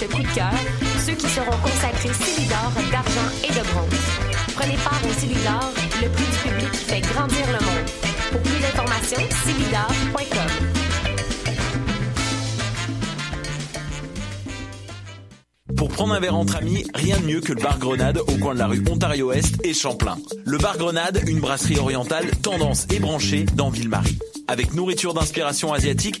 [0.00, 0.52] artistes coup de cœur,
[1.04, 3.94] ceux qui seront consacrés Célidors d'argent et de bronze.
[4.54, 7.90] Prenez part au Célidor, le prix du public qui fait grandir le monde.
[8.30, 10.70] Pour plus d'informations, célidor.com.
[15.76, 18.54] Pour prendre un verre entre amis, rien de mieux que le bar Grenade au coin
[18.54, 20.18] de la rue Ontario-Est et Champlain.
[20.44, 24.18] Le bar Grenade, une brasserie orientale tendance et branchée dans Ville-Marie.
[24.46, 26.20] Avec nourriture d'inspiration asiatique,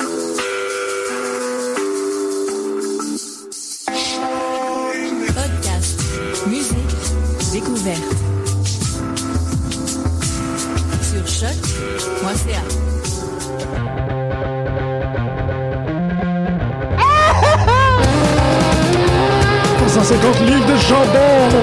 [20.39, 21.60] Ligue de Chandon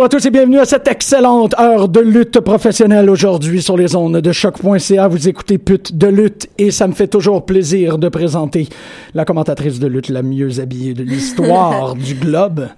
[0.00, 3.94] Bonjour à tous et bienvenue à cette excellente heure de lutte professionnelle aujourd'hui sur les
[3.94, 5.08] ondes de choc.ca.
[5.08, 8.66] Vous écoutez Pute de lutte et ça me fait toujours plaisir de présenter
[9.12, 12.68] la commentatrice de lutte la mieux habillée de l'histoire du globe.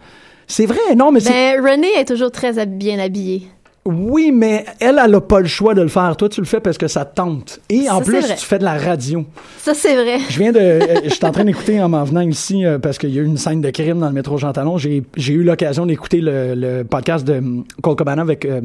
[0.49, 1.31] C'est vrai, non, mais c'est.
[1.31, 3.43] Mais René est toujours très hab- bien habillée.
[3.85, 6.17] Oui, mais elle, elle a pas le choix de le faire.
[6.17, 7.59] Toi, tu le fais parce que ça te tente.
[7.69, 9.25] Et en Ça, plus, tu fais de la radio.
[9.59, 10.19] Ça, c'est vrai.
[10.29, 10.61] Je viens de.
[10.61, 13.23] euh, je suis en train d'écouter en m'en venant ici euh, parce qu'il y a
[13.23, 14.79] eu une scène de crime dans le métro Jean Talon.
[14.79, 17.43] J'ai eu l'occasion d'écouter le, le podcast de
[17.83, 18.61] Cole Cabana avec, euh,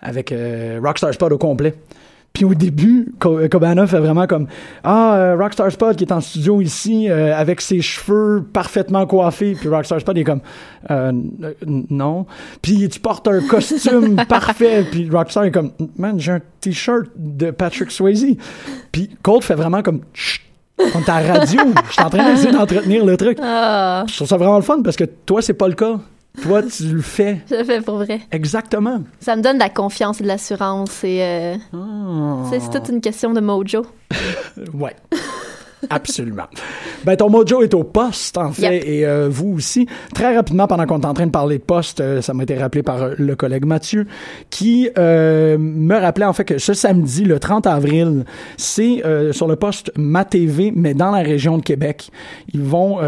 [0.00, 1.74] avec euh, Rockstar Spot au complet.
[2.38, 4.46] Puis au début, Co- euh, fait vraiment comme
[4.84, 9.56] Ah, euh, Rockstar Spot qui est en studio ici euh, avec ses cheveux parfaitement coiffés.
[9.58, 10.40] Puis Rockstar Spot il est comme
[10.88, 11.10] Euh,
[11.90, 12.26] Non.
[12.62, 14.84] Puis tu portes un costume parfait.
[14.88, 18.36] Puis Rockstar est comme Man, j'ai un t-shirt de Patrick Swayze.
[18.92, 20.40] Puis Cole fait vraiment comme Chut,
[20.78, 21.60] on est à la radio.
[21.88, 23.38] Je suis en train d'essayer d'entretenir le truc.
[23.42, 25.98] Ah, Je trouve ça vraiment le fun parce que toi, c'est pas le cas.
[26.42, 27.40] Toi, tu le fais.
[27.50, 28.20] je le fais pour vrai.
[28.32, 29.02] Exactement.
[29.20, 31.02] Ça me donne de la confiance et de l'assurance.
[31.04, 32.44] Et euh, Ah.
[32.50, 33.86] c'est toute une question de mojo.
[34.74, 34.94] Ouais.
[35.90, 36.46] Absolument.
[37.04, 38.84] Ben, ton mojo est au poste, en fait, Yep.
[38.84, 39.86] et euh, vous aussi.
[40.12, 42.56] Très rapidement, pendant qu'on est en train de parler de poste, euh, ça m'a été
[42.58, 44.04] rappelé par euh, le collègue Mathieu,
[44.50, 48.24] qui me rappelait en fait que ce samedi, le 30 avril,
[48.56, 52.10] c'est sur le poste MaTV, mais dans la région de Québec.
[52.52, 52.98] Ils vont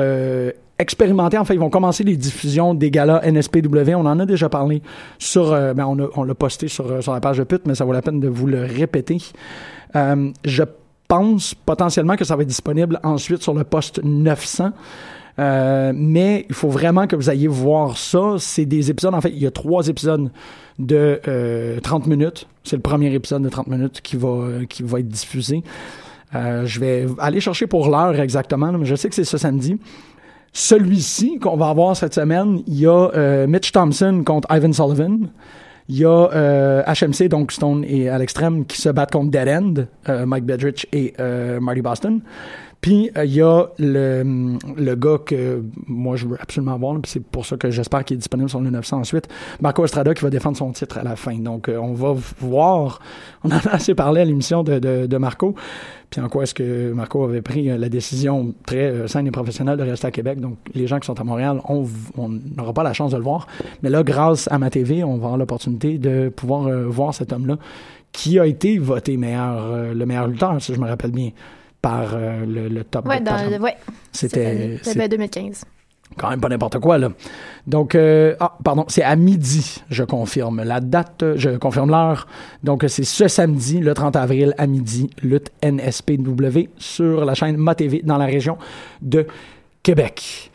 [0.81, 3.95] expérimenter, en fait, ils vont commencer les diffusions des galas NSPW.
[3.95, 4.83] On en a déjà parlé
[5.19, 7.85] sur, euh, ben, on, l'a posté sur, euh, sur la page de pute, mais ça
[7.85, 9.19] vaut la peine de vous le répéter.
[9.97, 10.63] Euh, je
[11.09, 14.71] pense potentiellement que ça va être disponible ensuite sur le poste 900.
[15.39, 18.37] Euh, mais il faut vraiment que vous ayez voir ça.
[18.39, 20.31] C'est des épisodes, en fait, il y a trois épisodes
[20.79, 22.47] de euh, 30 minutes.
[22.65, 25.63] C'est le premier épisode de 30 minutes qui va, qui va être diffusé.
[26.33, 29.79] Je vais aller chercher pour l'heure exactement, mais je sais que c'est ce samedi.
[30.53, 35.29] Celui-ci qu'on va avoir cette semaine, il y a euh, Mitch Thompson contre Ivan Sullivan.
[35.89, 39.49] Il y a euh, HMC, donc Stone et à l'extrême, qui se battent contre Dead
[39.49, 39.75] End,
[40.09, 42.21] euh, Mike Bedrich et euh, Marty Boston.
[42.81, 47.11] Puis euh, il y a le, le gars que moi je veux absolument voir, puis
[47.11, 49.29] c'est pour ça que j'espère qu'il est disponible sur le 900 ensuite,
[49.61, 51.37] Marco Estrada qui va défendre son titre à la fin.
[51.37, 53.01] Donc euh, on va voir,
[53.45, 55.55] on en a assez parlé à l'émission de, de, de Marco,
[56.09, 59.77] puis en quoi est-ce que Marco avait pris euh, la décision très saine et professionnelle
[59.77, 60.41] de rester à Québec.
[60.41, 61.87] Donc les gens qui sont à Montréal, on
[62.57, 63.47] n'aura pas la chance de le voir.
[63.83, 67.59] Mais là, grâce à ma TV, on va avoir l'opportunité de pouvoir voir cet homme-là
[68.13, 71.31] qui a été voté meilleur, le meilleur lutteur, si je me rappelle bien,
[71.83, 73.31] par euh, le, le top Ouais, de.
[74.13, 75.65] C'était C'était c'est 2015.
[76.19, 77.11] quand même pas n'importe quoi, là.
[77.67, 82.27] Donc, euh, ah, pardon, c'est à midi, je confirme la date, je confirme l'heure.
[82.65, 88.03] Donc, c'est ce samedi, le 30 avril, à midi, lutte NSPW sur la chaîne MaTV
[88.05, 88.59] dans la région
[89.03, 89.27] de
[89.83, 90.51] Québec.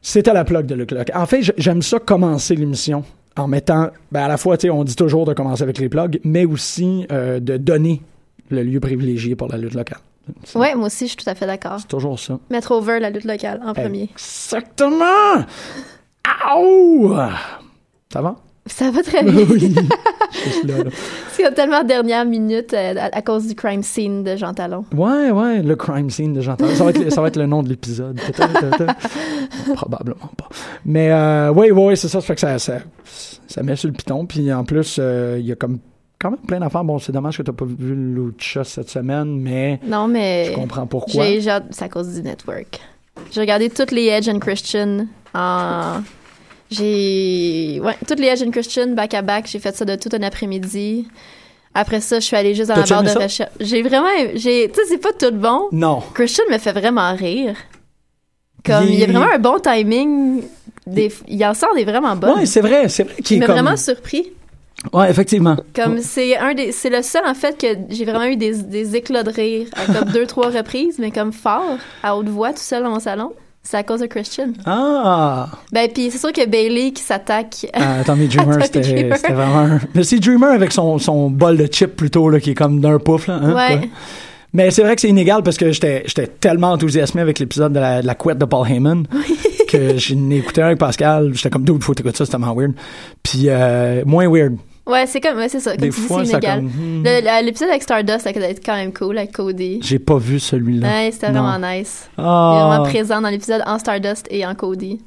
[0.00, 1.12] C'était la plug de Luc Locke.
[1.14, 3.04] En fait, j'aime ça commencer l'émission
[3.36, 5.88] en mettant, ben à la fois, tu sais, on dit toujours de commencer avec les
[5.88, 8.02] plugs, mais aussi euh, de donner
[8.50, 10.00] le lieu privilégié pour la lutte locale.
[10.54, 11.78] Ouais, moi aussi, je suis tout à fait d'accord.
[11.80, 12.38] c'est toujours ça.
[12.50, 14.10] Mettre over la lutte locale en premier.
[14.12, 15.44] Exactement!
[16.48, 17.16] Aouh!
[18.12, 18.36] Ça va?
[18.66, 19.44] Ça va très bien.
[19.50, 19.74] Oui.
[21.32, 24.84] C'est tellement dernière minute euh, à, à cause du crime scene de Jean Talon.
[24.94, 26.74] Ouais, ouais, le crime scene de Jean Talon.
[26.76, 28.20] Ça va être, ça va être le nom de l'épisode.
[29.74, 30.48] Probablement pas.
[30.84, 32.20] Mais euh, oui, oui, c'est ça.
[32.20, 32.78] Ça fait que ça, ça,
[33.48, 34.26] ça met sur le piton.
[34.26, 35.78] Puis en plus, euh, il y a comme
[36.22, 36.84] quand même plein d'affaires.
[36.84, 40.46] Bon, c'est dommage que t'as pas vu Lucha cette semaine, mais Non, mais.
[40.46, 41.24] je comprends pourquoi.
[41.24, 41.40] J'ai,
[41.70, 42.80] c'est à cause du network.
[43.32, 46.00] J'ai regardé toutes les Edge and Christian en.
[46.70, 47.80] J'ai.
[47.82, 49.46] Ouais, toutes les Edge and Christian back à back.
[49.46, 51.06] J'ai fait ça de tout un après-midi.
[51.74, 53.42] Après ça, je suis allée juste dans la barre de recherche.
[53.60, 54.08] J'ai vraiment.
[54.34, 55.68] J'ai, tu sais, c'est pas tout bon.
[55.72, 56.02] Non.
[56.14, 57.56] Christian me fait vraiment rire.
[58.64, 60.42] Comme, Il- il y a vraiment un bon timing.
[60.86, 62.38] Des, il en sort des vraiment bonnes.
[62.40, 63.54] Ouais, c'est vrai, c'est vrai qu'il il est comme...
[63.54, 64.32] vraiment surpris.
[64.92, 65.56] Ouais, effectivement.
[65.74, 68.96] Comme c'est un des, c'est le seul en fait que j'ai vraiment eu des, des
[68.96, 72.58] éclats de rire à comme deux trois reprises, mais comme fort, à haute voix, tout
[72.58, 73.32] seul dans mon salon.
[73.64, 74.48] C'est à cause de Christian.
[74.66, 75.48] Ah!
[75.70, 77.64] Ben puis c'est sûr que Bailey qui s'attaque.
[77.74, 79.80] Ah, Tommy Dreamer, c'était vraiment un...
[79.94, 82.98] Mais c'est Dreamer avec son, son bol de chip plutôt, là, qui est comme d'un
[82.98, 83.38] pouf, là.
[83.40, 83.78] hein, Ouais.
[83.78, 83.88] quoi.
[84.52, 86.02] Mais c'est vrai que c'est inégal parce que j'étais
[86.40, 89.06] tellement enthousiasmé avec l'épisode de la, de la couette de Paul Heyman
[89.68, 91.30] que j'ai écouté un avec Pascal.
[91.32, 92.72] J'étais comme, dude, faut t'écouter ça, c'était tellement weird.
[93.22, 94.56] Puis euh, moins weird.
[94.86, 95.72] Ouais, c'est comme ouais, c'est ça.
[95.72, 96.58] Comme Des tu dis, fois, c'est inégal.
[96.60, 96.66] comme...
[96.68, 99.80] hmm, L'épisode avec Stardust, ça être quand même cool avec Cody.
[99.82, 100.88] J'ai pas vu celui-là.
[100.88, 102.08] Ouais, c'était vraiment nice.
[102.18, 102.66] Il est Ah!
[102.68, 105.00] vraiment présent dans l'épisode en Stardust et en Cody.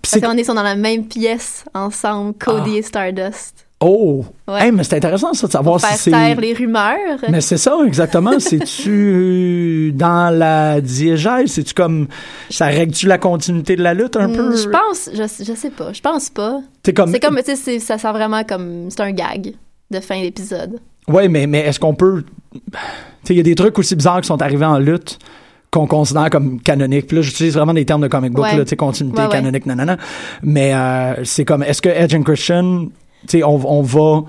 [0.00, 2.78] Puis Parce qu'on est dans la même pièce ensemble, Cody Ah.
[2.78, 3.65] et Stardust.
[3.80, 4.24] Oh!
[4.48, 4.66] Ouais.
[4.66, 6.10] Hey, mais c'est intéressant ça de savoir si c'est...
[6.10, 7.18] taire les rumeurs.
[7.28, 8.32] Mais c'est ça, exactement.
[8.38, 11.50] C'est-tu dans la diégèse?
[11.50, 12.08] C'est-tu comme.
[12.48, 14.56] Ça règle-tu la continuité de la lutte un Hmm, peu?
[14.56, 15.92] Je pense, je, je sais pas.
[15.92, 16.60] Je pense pas.
[16.84, 17.12] C'est comme.
[17.12, 18.86] C'est comme, tu sais, ça sent vraiment comme.
[18.88, 19.52] C'est un gag
[19.90, 20.78] de fin d'épisode.
[21.08, 22.24] Ouais, mais, mais est-ce qu'on peut.
[22.54, 22.60] Tu
[23.24, 25.18] sais, il y a des trucs aussi bizarres qui sont arrivés en lutte
[25.70, 27.08] qu'on considère comme canoniques.
[27.08, 28.56] Puis là, j'utilise vraiment des termes de comic book, Ouais.
[28.56, 29.28] là, tu sais, continuité, ouais.
[29.28, 29.98] canonique, nanana.
[30.42, 32.86] Mais euh, c'est comme, est-ce que Edge and Christian,
[33.26, 34.22] tu sais, on, on va...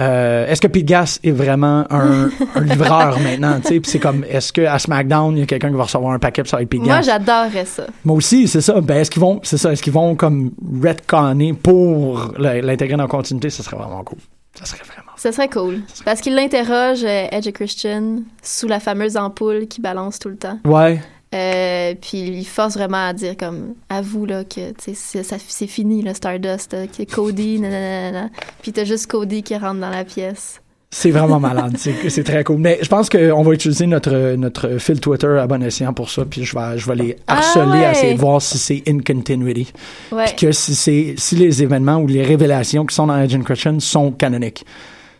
[0.00, 3.58] euh, est-ce que Pete Gas est vraiment un, un livreur maintenant?
[3.62, 6.42] c'est comme, est-ce que à SmackDown, il y a quelqu'un qui va recevoir un paquet
[6.44, 7.86] ça va être Pete Moi, j'adorerais ça.
[8.04, 8.80] Moi aussi, c'est ça.
[8.80, 10.52] Ben, est-ce qu'ils vont, c'est ça, est-ce qu'ils vont comme
[10.82, 13.48] retconner pour l'intégrer dans la continuité?
[13.50, 14.18] Ça serait vraiment cool.
[14.54, 15.12] Ça serait vraiment.
[15.16, 15.80] Ce serait cool.
[16.04, 20.36] Parce qu'il l'interroge, euh, Edge et Christian, sous la fameuse ampoule qui balance tout le
[20.36, 20.58] temps.
[20.64, 21.00] Ouais.
[21.34, 26.74] Euh, puis il force vraiment à dire comme avoue là que c'est fini le Stardust
[26.74, 28.30] euh, que Cody nanana
[28.62, 30.60] puis t'as juste Cody qui rentre dans la pièce
[30.92, 31.76] C'est vraiment malade.
[31.78, 32.58] C'est, très cool.
[32.58, 36.24] Mais je pense qu'on va utiliser notre, notre fil Twitter à bon escient pour ça.
[36.24, 39.00] Puis je vais, je vais les Ah harceler à essayer de voir si c'est in
[39.00, 39.72] continuity.
[40.12, 43.42] ouais Puis que si, c'est, si les événements ou les révélations qui sont dans and
[43.42, 44.64] Christian sont canoniques.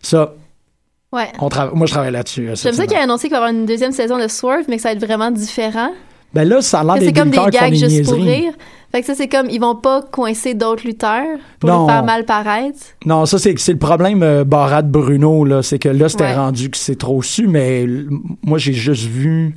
[0.03, 0.35] Ça,
[1.13, 2.49] ouais on moi, je travaille là-dessus.
[2.49, 4.65] euh, j'aime ça qu'il a annoncé qu'il va y avoir une deuxième saison de Swerve
[4.69, 5.91] mais que ça va être vraiment différent
[6.35, 8.53] Ben là, ça a l'air des c'est comme des gags juste pour rire
[8.93, 11.87] fait que ça c'est comme ils vont pas coincer d'autres lutteurs pour Non.
[11.87, 15.63] les faire mal paraître Non, ça, c'est, c'est le problème euh, Barat Bruno, là.
[15.63, 16.35] C'est que là, c'était Ouais.
[16.37, 17.85] rendu que c'est trop su, mais
[18.45, 19.57] moi, j'ai juste vu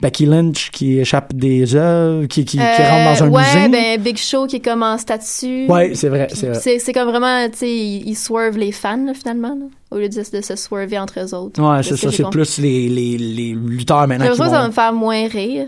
[0.00, 3.68] Becky Lynch qui échappe des œuvres, qui, qui, qui Euh, rentre dans un ouais musée.
[3.68, 6.78] ben Big Show qui est comme en statue Ouais, c'est vrai, c'est vrai.
[6.78, 10.08] C'est, comme vraiment, tu sais, ils, ils swervent les fans, là, finalement, là, au lieu
[10.08, 11.60] de, de se swerver entre eux autres.
[11.62, 14.56] Ouais, c'est ce ça, c'est plus les, les, les lutteurs maintenant qui l'impression que ça
[14.56, 14.68] va vont...
[14.68, 15.66] me faire moins rire.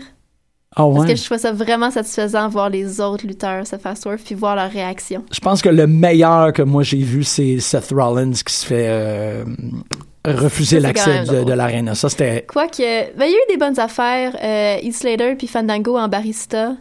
[0.73, 1.07] Ah Parce ouais?
[1.13, 4.55] que je trouve ça vraiment satisfaisant voir les autres lutteurs se faire swerve puis voir
[4.55, 5.25] leur réaction.
[5.29, 8.85] Je pense que le meilleur que moi j'ai vu, c'est Seth Rollins qui se fait
[8.87, 9.43] euh,
[10.25, 11.95] refuser c'est l'accès de, de l'arena.
[11.95, 12.45] Ça, c'était...
[12.47, 12.77] Quoique,
[13.17, 14.35] ben, il y a eu des bonnes affaires.
[14.41, 16.75] Euh, Heath Slater puis Fandango en barista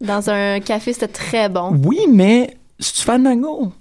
[0.00, 1.80] dans un café, c'était très bon.
[1.84, 2.56] Oui, mais...
[2.78, 3.72] C'est-tu Fandango?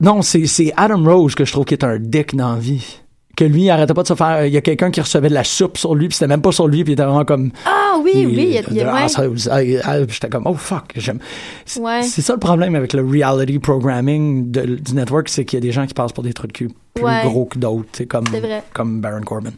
[0.00, 3.01] Non, c'est, c'est Adam Rose que je trouve qui est un dick dans la vie.
[3.42, 4.46] Que lui, il arrêtait pas de se faire...
[4.46, 6.52] Il y a quelqu'un qui recevait de la soupe sur lui, puis c'était même pas
[6.52, 7.50] sur lui, puis il était vraiment comme...
[7.66, 9.02] Ah oui, oui, il y a, il y a- de ouais.
[9.02, 9.36] assholes.
[9.50, 11.18] Ah, J'étais comme, oh fuck, j'aime.
[11.64, 12.02] C'est Ouais.
[12.02, 15.72] ça le problème avec le reality programming de- du network, c'est qu'il y a des
[15.72, 17.22] gens qui passent pour des trucs de cul plus Ouais.
[17.24, 18.24] gros que d'autres, comme,
[18.72, 19.50] comme Baron Corbin.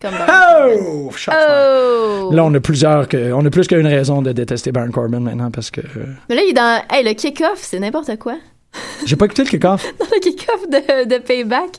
[0.00, 1.10] Comme Oh!
[1.28, 2.30] Oh!
[2.32, 5.50] Là, on a plusieurs que, on a plus qu'une raison de détester Baron Corbin maintenant
[5.50, 6.82] parce que euh, Mais là, il est dans.
[6.90, 8.36] Hey, le kick-off, c'est n'importe quoi.
[9.04, 9.84] J'ai pas écouté le kick-off.
[9.98, 11.70] Dans le kick-off de, de Payback.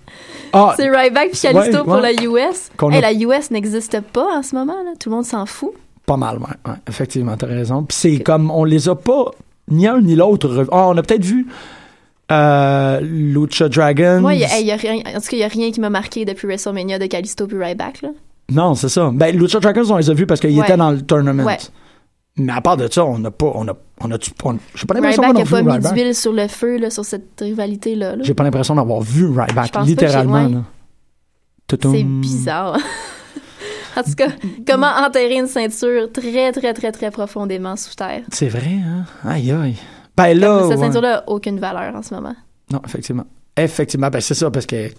[0.53, 2.69] Ah, C'est Ryback puis Kalisto Ouais, pour la US.
[2.77, 4.91] Qu'on Hey, a- la US n'existe pas en ce moment, là.
[4.99, 5.71] Tout le monde s'en fout.
[6.05, 7.83] pas mal, ouais, ouais, effectivement, t'as raison.
[7.83, 9.25] Puis c'est comme, on les a pas,
[9.69, 10.65] ni un ni l'autre.
[10.71, 11.45] Ah, on a peut-être vu
[12.31, 14.21] euh, Lucha Dragons.
[14.21, 15.89] Moi, a, hey, y a rien, en tout cas, il y a rien qui m'a
[15.89, 18.09] marqué depuis WrestleMania de Kalisto puis Ryback, là.
[18.51, 19.11] Non, c'est ça.
[19.13, 21.45] Ben, Lucha Dragons, on les a vus parce qu'ils étaient dans le tournament.
[22.39, 24.93] Mais à part de ça, on n'a pas, on a, on a, on- j'ai pas
[24.96, 28.15] l'impression qu'on a vu pas mis d'huile sur le feu, là, sur cette rivalité-là.
[28.15, 28.24] là.
[28.24, 30.63] J'ai pas l'impression d'avoir vu Ryback, littéralement.
[31.69, 32.77] C'est bizarre.
[33.98, 34.29] en tout cas,
[34.65, 38.24] comment enterrer une ceinture très, très, très, très profondément sous terre?
[38.31, 39.05] C'est vrai, hein?
[39.24, 39.75] Aïe, aïe.
[40.17, 40.86] Ben là, Cette ouais.
[40.86, 42.36] ceinture-là a aucune valeur en ce moment.
[42.72, 43.25] non, effectivement.
[43.55, 44.89] Effectivement, ben c'est ça, parce que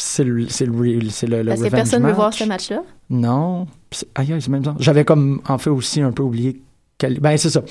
[0.00, 2.82] c'est le, c'est le, c'est le, le Parce que personne ne veut voir ce match-là?
[3.10, 3.66] Non.
[4.14, 4.74] Aïe, c'est même ça.
[4.78, 6.62] J'avais comme, en fait, aussi un peu oublié
[6.98, 7.20] qu'elle...
[7.20, 7.62] Ben, c'est ça.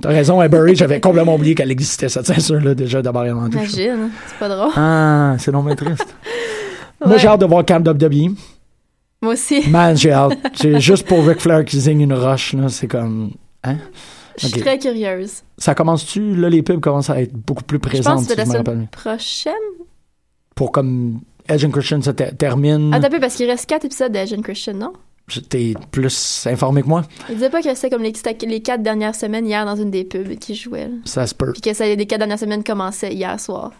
[0.00, 3.58] T'as raison, Ebury, j'avais complètement oublié qu'elle existait, cette ceinture-là, déjà, d'abord et avant tout.
[3.58, 4.72] Imagine, c'est pas drôle.
[4.76, 6.16] Ah, c'est non mais triste.
[7.04, 8.34] Moi, j'ai hâte de voir Camp WWE.
[9.22, 9.68] Moi aussi.
[9.68, 10.38] Man, j'ai hâte.
[10.54, 13.32] C'est juste pour Ric Flair qui zigne une roche, là, c'est comme...
[13.64, 13.78] Hein?
[14.40, 15.42] Je suis très curieuse.
[15.56, 16.36] Ça commence-tu?
[16.36, 18.86] Là, les pubs commencent à être beaucoup plus Je pense présentes, que si la semaine
[18.88, 19.52] prochaine.
[20.54, 23.84] Pour comme Edge and Christian se ter- termine, Ah, t'as peu parce qu'il reste quatre
[23.84, 24.92] épisodes d'Age and Christian, non?
[25.50, 27.02] t'es plus informé que moi.
[27.28, 28.12] Il disait pas que c'était comme les,
[28.46, 30.86] les quatre dernières semaines hier dans une des pubs qui jouait.
[30.88, 30.94] là.
[31.04, 31.52] Ça se peut.
[31.52, 33.72] Puis que ça, les quatre dernières semaines commençaient hier soir.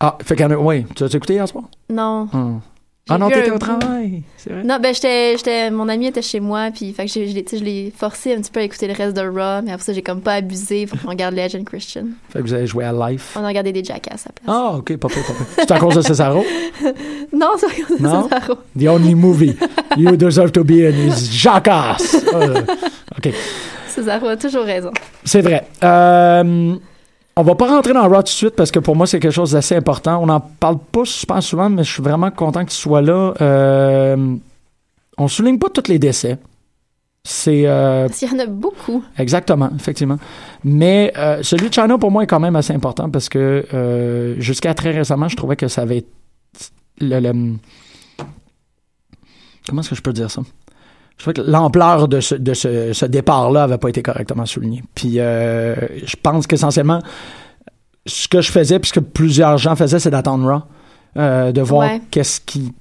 [0.00, 0.56] Ah, fait qu'il y en a...
[0.56, 1.64] Oui, tu as écouté hier soir?
[1.90, 2.28] Non.
[2.32, 2.60] Hum.
[3.08, 4.22] Ah non, t'étais un au travail.
[4.36, 4.64] C'est vrai.
[4.64, 7.50] Non, ben j'étais, j'étais, mon ami était chez moi, puis fait que je l'ai, tu
[7.50, 9.84] sais, je l'ai forcé un petit peu à écouter le reste de Raw, mais après
[9.84, 12.06] ça j'ai comme pas abusé, faut qu'on regarde Legend Christian.
[12.30, 13.36] Fait que vous avez joué à Life?
[13.38, 14.48] On a regardé des Jackass à la place.
[14.48, 15.46] Ah, ok, pas pire, pas pire.
[15.56, 16.44] C'est à cause de Cesaro?
[17.32, 18.28] Non, c'est pas comme Non?
[18.28, 18.58] ça, Cesaro.
[18.76, 19.56] The only movie
[19.96, 22.16] you deserve to be in is Jackass.
[22.34, 22.62] Euh,
[23.16, 23.32] ok,
[23.88, 24.90] Cesaro a toujours raison.
[25.24, 25.64] c'est vrai.
[25.84, 26.74] Euh,
[27.38, 29.32] on va pas rentrer dans Raw tout de suite parce que pour moi c'est quelque
[29.32, 30.22] chose d'assez important.
[30.22, 33.34] On n'en parle pas super souvent, mais je suis vraiment content qu'il soit là.
[33.40, 34.36] Euh,
[35.18, 36.38] on souligne pas tous les décès.
[37.24, 39.02] C'est euh, qu'il y en a beaucoup.
[39.18, 40.18] Exactement, effectivement.
[40.62, 44.36] Mais euh, celui de China, pour moi, est quand même assez important parce que euh,
[44.38, 46.04] jusqu'à très récemment, je trouvais que ça avait...
[47.00, 47.56] Le, le-
[49.68, 50.42] Comment est-ce que je peux dire ça?
[51.18, 54.82] Je trouvais que l'ampleur de ce, de ce, ce départ-là avait pas été correctement soulignée.
[54.94, 57.00] Puis euh, je pense qu'essentiellement,
[58.04, 60.60] ce que je faisais, puisque plusieurs gens faisaient, c'est d'attendre Raw,
[61.16, 62.00] euh, de voir Ouais.
[62.10, 62.72] qu'est-ce qui...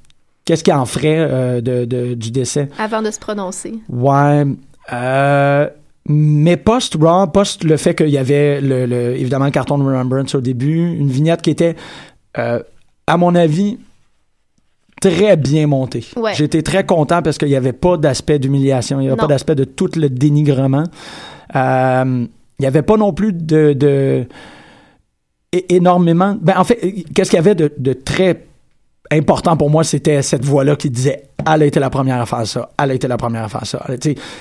[0.43, 2.69] Qu'est-ce qui en ferait euh, de, de- du décès?
[2.77, 3.79] Avant de se prononcer.
[3.89, 4.45] Ouais.
[4.93, 5.67] Euh,
[6.07, 10.35] mais post-Raw, post le fait qu'il y avait le, le- évidemment le carton de Remembrance
[10.35, 11.75] au début, une vignette qui était,
[12.35, 13.79] à mon avis,
[15.09, 15.67] très bien.
[15.67, 16.33] Ouais.
[16.33, 19.21] J'étais très content parce qu'il n'y avait pas d'aspect d'humiliation, il n'y avait Non.
[19.23, 20.83] pas d'aspect de tout le dénigrement.
[21.55, 22.25] Euh,
[22.57, 24.25] il n'y avait pas non plus de, de
[25.69, 26.37] énormément.
[26.41, 26.79] Ben, en fait,
[27.13, 28.45] qu'est-ce qu'il y avait de, de très
[29.11, 32.47] important pour moi, c'était cette voix-là qui disait elle a été la première à faire
[32.47, 33.85] ça, elle a été la première à faire ça.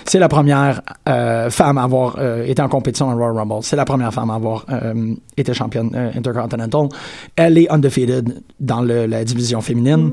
[0.07, 3.63] C'est la première euh, femme à avoir euh, été en compétition à Royal Rumble.
[3.63, 6.89] C'est la première femme à avoir euh, été championne Intercontinental.
[7.37, 10.13] Elle est undefeated dans le- la division féminine.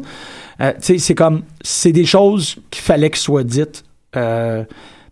[0.80, 3.84] Sais, c'est comme, c'est des choses qu'il fallait qu'elles soient dites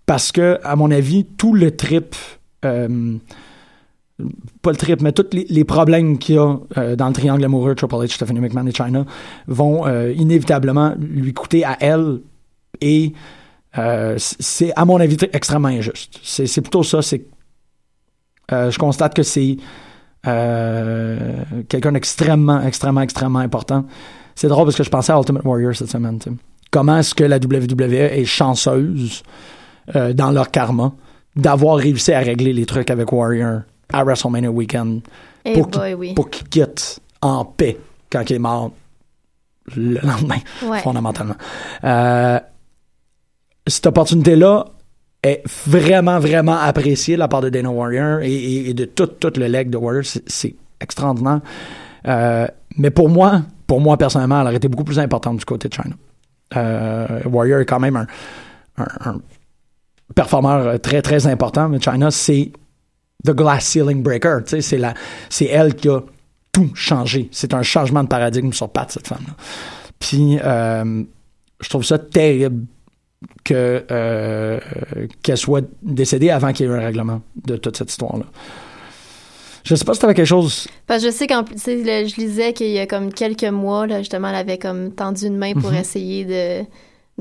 [0.06, 2.14] parce que, à mon avis, tout le trip
[4.62, 7.76] pas le trip, mais tous les, problèmes qu'il y a euh, dans le triangle amoureux
[7.76, 9.06] Triple H, Stephanie McMahon et China
[9.48, 12.20] vont euh, inévitablement lui coûter à elle
[12.82, 13.14] et
[13.78, 16.20] euh, c'est à mon avis extrêmement injuste.
[16.24, 17.26] C'est plutôt ça, c'est
[18.52, 19.58] je constate que c'est
[20.24, 23.86] quelqu'un d'extrêmement, extrêmement, extrêmement important.
[24.34, 26.18] C'est drôle parce que je pensais à Ultimate Warrior cette semaine.
[26.72, 29.22] Comment est-ce que la WWE est chanceuse
[29.94, 30.94] dans leur karma
[31.36, 33.62] d'avoir réussi à régler les trucs avec Warrior?
[33.92, 35.02] À WrestleMania Weekend
[35.46, 36.16] Eh pour qu'il oui.
[36.50, 37.78] quitte en paix
[38.12, 38.72] quand il est mort
[39.76, 40.80] le lendemain, Ouais.
[40.80, 41.36] fondamentalement.
[41.84, 42.40] Euh,
[43.68, 44.66] cette opportunité-là
[45.22, 49.06] est vraiment, vraiment appréciée de la part de Dana Warrior et, et- et de tout,
[49.08, 50.04] tout le leg de Warrior.
[50.06, 51.42] C'est- extraordinaire.
[52.08, 55.68] Euh, mais pour moi, pour moi personnellement, elle aurait été beaucoup plus importante du côté
[55.68, 55.94] de China.
[56.56, 58.08] Euh, Warrior est quand même un,
[58.78, 59.20] un- un
[60.16, 62.54] performeur très, très important, mais China, c'est
[63.26, 64.40] The Glass Ceiling Breaker.
[64.46, 64.94] tu sais, C'est la-
[65.30, 66.02] c'est elle qui a
[66.52, 67.30] tout changé.
[67.32, 69.34] C'est un changement de paradigme sur patte, cette femme-là.
[70.00, 71.04] Puis, euh,
[71.60, 72.66] je trouve ça terrible
[73.44, 74.60] que euh,
[75.22, 78.26] qu'elle soit décédée avant qu'il y ait eu un règlement de toute cette histoire-là.
[79.66, 80.68] Je sais pas si tu avais quelque chose.
[80.88, 84.00] Parce que je sais sais, là, je lisais qu'il y a comme quelques mois, là,
[84.00, 85.78] justement, elle avait comme tendu une main pour Mhm.
[85.78, 86.64] essayer de,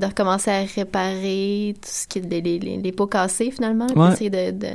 [0.00, 3.88] de recommencer à réparer tout ce qui est les, les, les, pots cassés, finalement.
[3.96, 4.12] Ouais.
[4.12, 4.68] essayer de, de,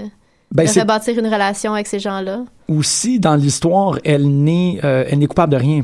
[0.53, 2.45] Ben, de rebâtir une relation avec ces gens-là.
[2.67, 5.81] aussi dans l'histoire, elle n'est euh, elle n'est coupable de rien.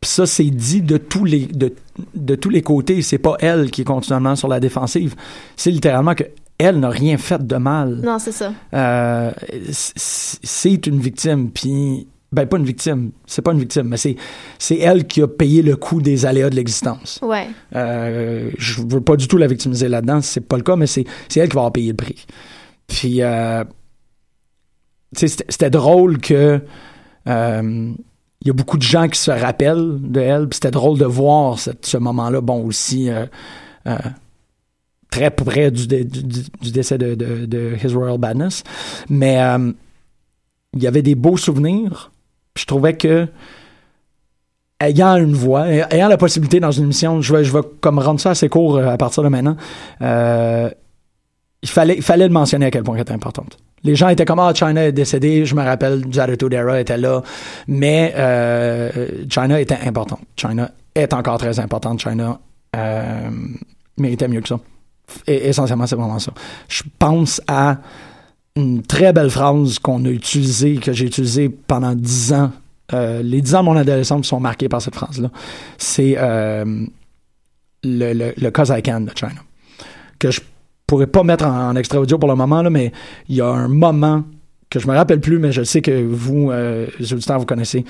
[0.00, 1.72] Puis ça, c'est dit de tous les de,
[2.14, 3.00] de tous les côtés.
[3.02, 5.14] C'est pas elle qui est continuellement sur la défensive.
[5.56, 6.24] C'est littéralement que
[6.58, 8.00] elle n'a rien fait de mal.
[8.02, 8.52] Non, c'est ça.
[8.74, 9.30] Euh,
[9.70, 11.50] c'est une victime.
[11.50, 13.12] Puis ben pas une victime.
[13.24, 14.16] C'est pas une victime, mais c'est
[14.58, 17.20] c'est elle qui a payé le coût des aléas de l'existence.
[17.22, 17.46] Ouais.
[17.76, 21.04] Euh, je veux pas du tout la victimiser là-dedans, c'est pas le cas, mais c'est
[21.28, 22.26] c'est elle qui va avoir payé le prix.
[22.88, 23.62] Puis, euh,
[25.12, 26.60] c'était drôle que
[27.28, 27.92] euh,
[28.40, 31.58] il y a beaucoup de gens qui se rappellent de elle, c'était drôle de voir
[31.58, 33.26] ce moment-là, bon, aussi euh,
[33.86, 33.96] euh,
[35.10, 38.62] très près du, dé- du, du- du décès de, His Royal Badness,
[39.08, 39.40] mais
[40.74, 42.12] il y avait des beaux souvenirs.
[42.56, 43.26] Je trouvais que
[44.80, 47.98] ayant une voix, ay- ayant la possibilité dans une émission, je vais, je vais comme
[47.98, 49.56] rendre ça assez court à partir de maintenant.
[50.00, 53.58] il fallait, il fallait le mentionner à quel point elle était importante.
[53.84, 57.22] Les gens étaient comme ah China est décédé, je me rappelle Attitude Era était là,
[57.66, 60.20] mais euh, China était importante.
[60.36, 62.00] China est encore très importante.
[62.00, 62.40] China
[62.76, 63.30] euh,
[63.96, 64.58] méritait mieux que ça.
[65.26, 66.32] Essentiellement c'est vraiment ça.
[66.68, 67.78] Je pense à
[68.56, 72.50] une très belle phrase qu'on a utilisée, que j'ai utilisée pendant dix ans.
[72.92, 75.30] Euh, les dix ans de mon adolescence sont marqués par cette phrase-là.
[75.76, 76.64] C'est euh,
[77.84, 79.42] le, le, le Cause I Can de China.
[80.18, 80.40] Que je
[80.88, 82.90] pourrais pas mettre en, en extrait audio pour le moment, là, mais
[83.28, 84.24] il y a un moment
[84.70, 87.84] que je me rappelle plus, mais je sais que vous, euh, les auditeurs, vous connaissez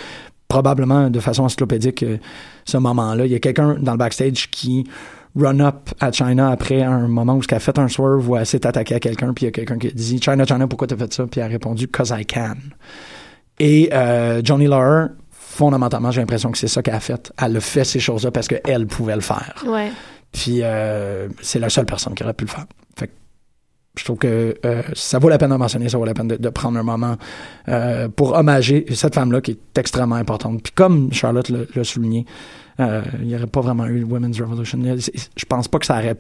[0.49, 2.19] probablement de façon encyclopédique euh,
[2.65, 3.27] ce moment-là.
[3.27, 4.85] Il y a quelqu'un dans le backstage qui
[5.37, 8.47] run up à China après un moment où elle a fait un swerve où elle
[8.47, 10.97] s'est attaquée à quelqu'un, puis il y a quelqu'un qui dit China, China, pourquoi t'as
[10.97, 11.27] fait ça?
[11.27, 12.57] Puis elle a répondu Cause I can.
[13.59, 17.33] Et euh, Johnny Laurer, fondamentalement, j'ai l'impression que c'est ça qu'elle a fait.
[17.43, 19.65] Elle a fait ces choses-là parce qu'elle pouvait le faire.
[19.67, 19.91] Ouais.
[20.33, 22.67] Puis euh, c'est la seule personne qui aurait pu le faire.
[22.97, 23.13] Fait que
[23.97, 26.49] je trouve que euh, ça vaut la peine de mentionner, ça vaut la peine de,
[26.51, 27.17] prendre un moment
[27.69, 30.63] euh, pour hommager cette femme-là qui est extrêmement importante.
[30.63, 32.27] Puis comme Charlotte l'a souligné,
[32.79, 34.79] il n'y aurait pas vraiment eu Women's Revolution.
[34.85, 36.17] Je pense pas que ça aurait.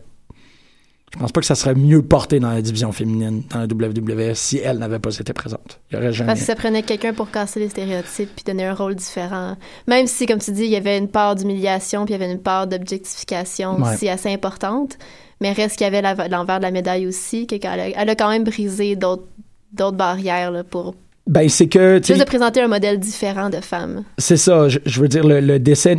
[1.14, 4.34] Je pense pas que ça serait mieux porté dans la division féminine, dans la WWE,
[4.34, 5.80] si elle n'avait pas été présente.
[5.90, 6.28] Il y aurait jamais.
[6.28, 9.56] Parce que ça prenait quelqu'un pour casser les stéréotypes puis donner un rôle différent.
[9.86, 12.30] Même si, comme tu dis, il y avait une part d'humiliation puis il y avait
[12.32, 13.94] une part d'objectification Ouais.
[13.94, 14.98] aussi assez importante.
[15.40, 18.14] Mais reste qu'il y avait l'envers de la médaille aussi, que qu'elle a, elle a
[18.14, 20.94] quand même brisé d'autres barrières là, pour
[21.26, 22.00] Ben, c'est que.
[22.04, 24.04] juste de présenter un modèle différent de femme.
[24.18, 24.68] C'est ça.
[24.68, 25.98] Je, je veux dire, le, le décès.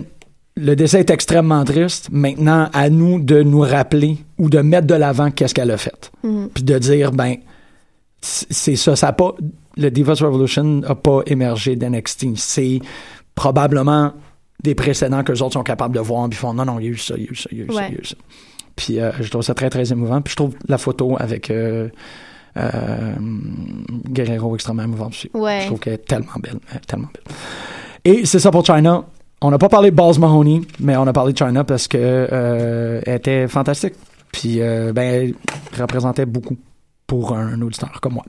[0.56, 2.10] Le décès est extrêmement triste.
[2.12, 6.12] Maintenant, à nous de nous rappeler ou de mettre de l'avant qu'est-ce qu'elle a fait.
[6.24, 6.50] Mhm.
[6.54, 7.36] Puis de dire, ben,
[8.22, 8.96] c'est ça.
[8.96, 9.36] Ça a pas.
[9.78, 12.36] Le Divas Revolution n'a pas émergé d'NXT.
[12.36, 12.80] C'est
[13.36, 14.14] probablement
[14.62, 16.28] des précédents que les autres sont capables de voir.
[16.28, 17.50] Puis ils font, non, non, il y a eu ça, il y a eu ça,
[17.52, 18.16] il y a eu ça, il y a eu ça.
[18.76, 20.22] Puis euh, je trouve ça très, très émouvant.
[20.22, 21.90] Puis je trouve la photo avec euh,
[22.58, 23.16] euh,
[24.10, 25.30] Guerrero extrêmement émouvante aussi.
[25.34, 25.62] Ouais.
[25.62, 26.60] Je trouve qu'elle est tellement belle.
[26.88, 27.36] tellement belle.
[28.04, 29.06] Et c'est ça pour China.
[29.42, 31.98] On n'a pas parlé de Balls Mahoney, mais on a parlé de China parce que
[31.98, 33.94] euh, elle était fantastique.
[34.32, 35.34] Puis, euh, ben,
[35.74, 36.58] elle représentait beaucoup
[37.08, 38.26] pour un auditeur comme moi.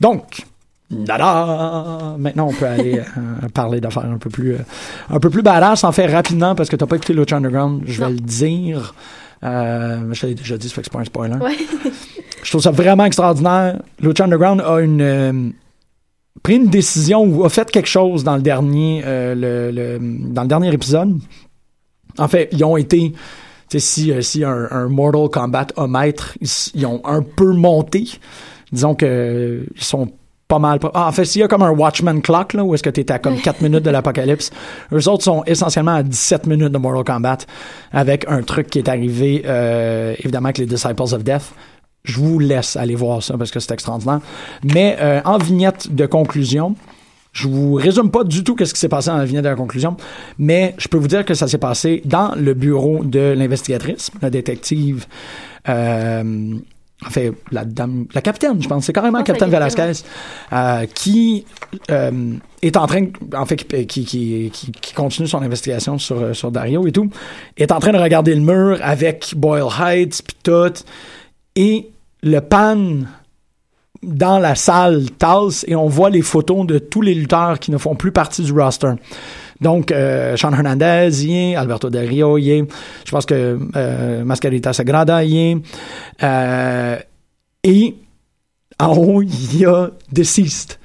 [0.00, 0.46] Donc,
[0.90, 2.16] Dada!
[2.18, 4.58] Maintenant, on peut aller euh, parler d'affaires un peu plus, euh,
[5.10, 5.84] un peu plus badass.
[5.84, 8.94] En fait, rapidement, parce que t'as pas écouté Lucha Underground, je vais le dire.
[9.44, 11.36] Euh, je l'ai déjà dit, ça fait que c'est pas un spoiler.
[11.36, 11.56] Ouais.
[12.42, 13.80] Je trouve ça vraiment extraordinaire.
[14.00, 15.52] Lucha Underground a une
[16.42, 19.98] pris une décision ou a fait quelque chose dans le dernier euh, le, le-
[20.32, 21.18] dans le dernier épisode.
[22.18, 23.12] En fait, ils ont été
[23.70, 27.22] tu sais, si, euh, si un, un Mortal Kombat a maître, ils, ils ont un
[27.22, 28.08] peu monté.
[28.72, 30.10] Disons que euh, ils sont
[30.48, 30.78] pas mal.
[30.94, 33.00] Ah, en fait, s'il y a comme un Watchman Clock, là, où est-ce que tu
[33.02, 34.50] es à comme 4 minutes de l'apocalypse,
[34.94, 37.38] eux autres sont essentiellement à 17 minutes de Mortal Kombat
[37.92, 41.52] avec un truc qui est arrivé, euh, évidemment, avec les Disciples of Death.
[42.08, 44.20] Je vous laisse aller voir ça parce que c'est extraordinaire.
[44.64, 46.74] Mais euh, en vignette de conclusion,
[47.32, 49.96] je vous résume pas du tout qu'est-ce qui s'est passé la vignette de la conclusion,
[50.38, 54.30] mais je peux vous dire que ça s'est passé dans le bureau de l'investigatrice, la
[54.30, 55.04] détective.
[55.68, 56.54] Euh,
[57.06, 59.92] en fait, la dame, la capitaine, je pense, c'est carrément pense que capitaine la capitaine,
[59.92, 60.04] Velasquez,
[60.52, 61.44] euh, qui
[61.92, 63.04] euh, est en train,
[63.36, 67.08] en fait, qui, qui, qui, qui- qui continue son investigation sur, sur Dario et tout,
[67.56, 70.72] est en train de regarder le mur avec Boyle Heights puis tout,
[71.54, 71.90] et
[72.22, 72.76] le pan
[74.02, 77.78] dans la salle tasse et on voit les photos de tous les lutteurs qui ne
[77.78, 78.92] font plus partie du roster.
[79.60, 82.64] Donc, euh, Sean Hernandez y est, Alberto Del Rio y est,
[83.04, 85.56] je pense que euh, Mascarita Sagrada y est,
[86.22, 86.96] euh,
[87.64, 87.96] et
[88.78, 90.78] en haut, il y a Deceased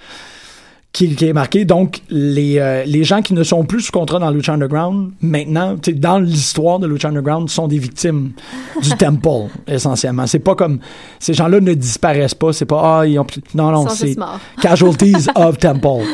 [0.94, 1.66] qui, qui est marqué.
[1.66, 5.76] Donc, les, euh, les gens qui ne sont plus sous contrat dans Lucha Underground, maintenant,
[5.96, 8.32] dans l'histoire de Lucha Underground, sont des victimes
[8.82, 10.28] du Temple, essentiellement.
[10.28, 10.80] C'est pas comme...
[11.20, 12.54] Ces gens-là ne disparaissent pas.
[12.54, 13.00] C'est pas...
[13.00, 13.26] Ah, ils ont...
[13.56, 14.16] Non, non, sont c'est...
[14.62, 16.06] Casualties of Temple.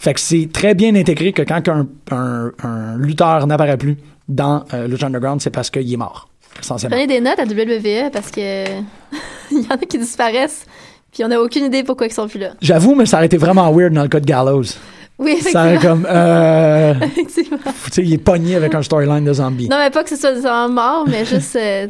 [0.00, 3.96] Fait que c'est très bien intégré que quand un, un, un lutteur n'apparaît plus
[4.28, 6.28] dans euh, Lucha Underground, c'est parce qu'il est mort,
[6.60, 6.96] essentiellement.
[6.96, 8.66] Prenez des notes à WWE parce que
[9.52, 10.66] il y en a qui disparaissent
[11.14, 12.50] puis on n'a aucune idée pourquoi ils sont plus là.
[12.60, 14.64] J'avoue, mais ça aurait été vraiment weird dans le cas de Gallows.
[15.18, 15.94] Oui, Ça aurait effectivement.
[16.02, 16.06] comme...
[16.10, 17.58] Euh, Effectivement.
[17.86, 19.68] tu sais, il est pogné avec un storyline de zombie.
[19.68, 21.86] Non, mais pas que ce soit des gens morts, mais juste, euh,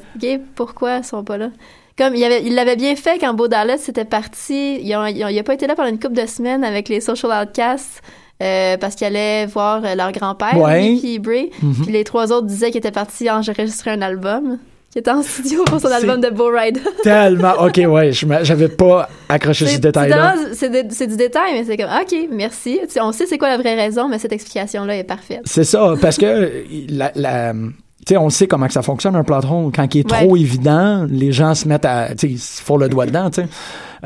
[0.55, 1.49] pourquoi ils sont pas là?
[1.97, 4.79] Comme il avait, il l'avait bien fait quand Beau Dallas était parti.
[4.83, 7.31] Il a, il a- pas été là pendant une couple de semaines avec les Social
[7.43, 8.03] Outcasts
[8.43, 10.99] euh, parce qu'il allait voir euh, leur grand-père, Ouais.
[11.21, 11.51] Bray.
[11.63, 11.75] Mhm.
[11.85, 14.59] Puis les trois autres disaient qu'ils étaient partis enregistrer un album.
[14.95, 16.81] Qui était en studio pour son album de Bo Rider.
[17.03, 17.55] Tellement.
[17.61, 20.37] OK, ouais, j'avais pas accroché ce détail-là.
[20.53, 22.79] C'est du détail, mais c'est comme, OK, merci.
[23.01, 25.41] On sait c'est quoi la vraie raison, mais cette explication-là est parfaite.
[25.47, 26.49] C'est ça, parce que euh,
[26.89, 29.73] la, la- tu sais, on sait comment que ça fonctionne un plot hole.
[29.75, 30.21] Quand il est Ouais.
[30.27, 33.31] trop évident, les gens se mettent à, tu sais, ils se font le doigt dedans,
[33.31, 33.49] tu sais.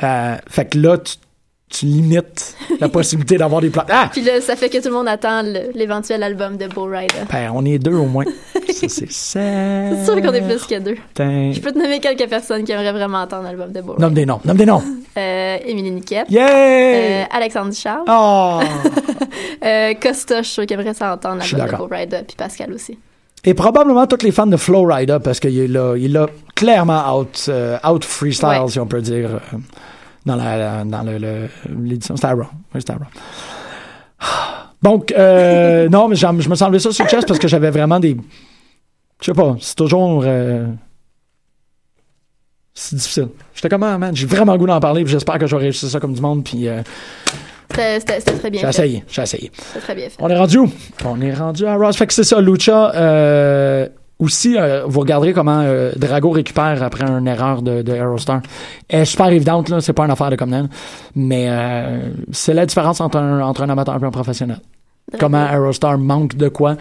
[0.03, 1.17] Euh, fait que là, tu,
[1.69, 3.85] tu limites la possibilité d'avoir des plans.
[3.91, 4.09] Ah!
[4.11, 5.43] Puis là, ça fait que tout le monde attend
[5.75, 7.25] l'éventuel album de Bo Rider.
[7.31, 8.25] Ben, on est deux au moins.
[8.69, 10.97] ça, c'est C'est sûr qu'on est plus que deux.
[11.19, 14.03] Je peux te nommer quelques personnes qui aimeraient vraiment entendre l'album de Bo Rider.
[14.03, 14.83] Nomme des noms, nomme des noms.
[15.19, 16.31] Euh, Émilie Niquette.
[16.31, 16.47] Yeah!
[16.49, 18.05] Euh, Alexandre Ducharme.
[18.09, 18.61] Oh!
[19.65, 21.77] Euh, Costa, je suis sûr qu'il aimerait ça entendre l'album de.
[21.77, 22.21] Bo Rider.
[22.25, 22.97] Puis Pascal aussi.
[23.45, 27.47] Et probablement tous les fans de Flow Rider, parce qu'il a, il a clairement out,
[27.49, 28.69] euh, out freestyle, Ouais.
[28.69, 29.57] si on peut dire, euh,
[30.29, 32.17] dans la, dans le, l'édition.
[32.17, 32.43] C'était à Raw.
[32.75, 33.07] Oui, c'était à Raw.
[34.83, 37.71] Donc, euh, non, mais je me suis enlevé ça sur le chest parce que j'avais
[37.71, 38.17] vraiment des.
[39.21, 40.23] Je sais pas, c'est toujours.
[40.25, 40.67] euh,
[42.75, 43.29] c'est difficile.
[43.55, 45.63] J'étais comme, ah, man, j'ai vraiment le goût d'en parler, puis j'espère que je vais
[45.63, 46.81] réussir ça comme du monde, puis euh,
[47.75, 49.51] C'était très bien j'ai essayé, j'ai essayé.
[49.53, 50.17] C'était très bien fait.
[50.21, 50.71] On est rendu où?
[51.05, 51.97] On est rendu à Ross.
[51.97, 52.93] Fait que c'est ça, Lucha.
[54.19, 58.41] Aussi, euh, vous regarderez comment euh, Drago récupère après une erreur de, de Aerostar.
[58.89, 59.81] Elle est super évidente, là.
[59.81, 60.51] C'est pas une affaire de comme
[61.15, 64.59] Mais euh, c'est la différence entre un, entre un amateur et un professionnel.
[65.13, 65.19] Drago.
[65.19, 66.77] Comment Aerostar manque de quoi.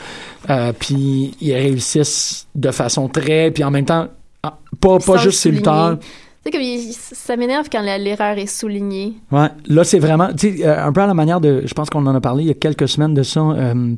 [0.49, 3.51] euh, puis ils réussissent de façon très.
[3.51, 4.07] Puis en même temps,
[4.43, 5.97] ah, pas, Sans pas juste ses lutteurs.
[6.47, 9.15] Sais, comme il- ça m'énerve quand l'erreur est soulignée.
[9.33, 11.89] Ouais, là c'est vraiment, tu sais, euh, un peu à la manière de, je pense
[11.89, 13.41] qu'on en a parlé il y a quelques semaines de ça.
[13.41, 13.93] Euh,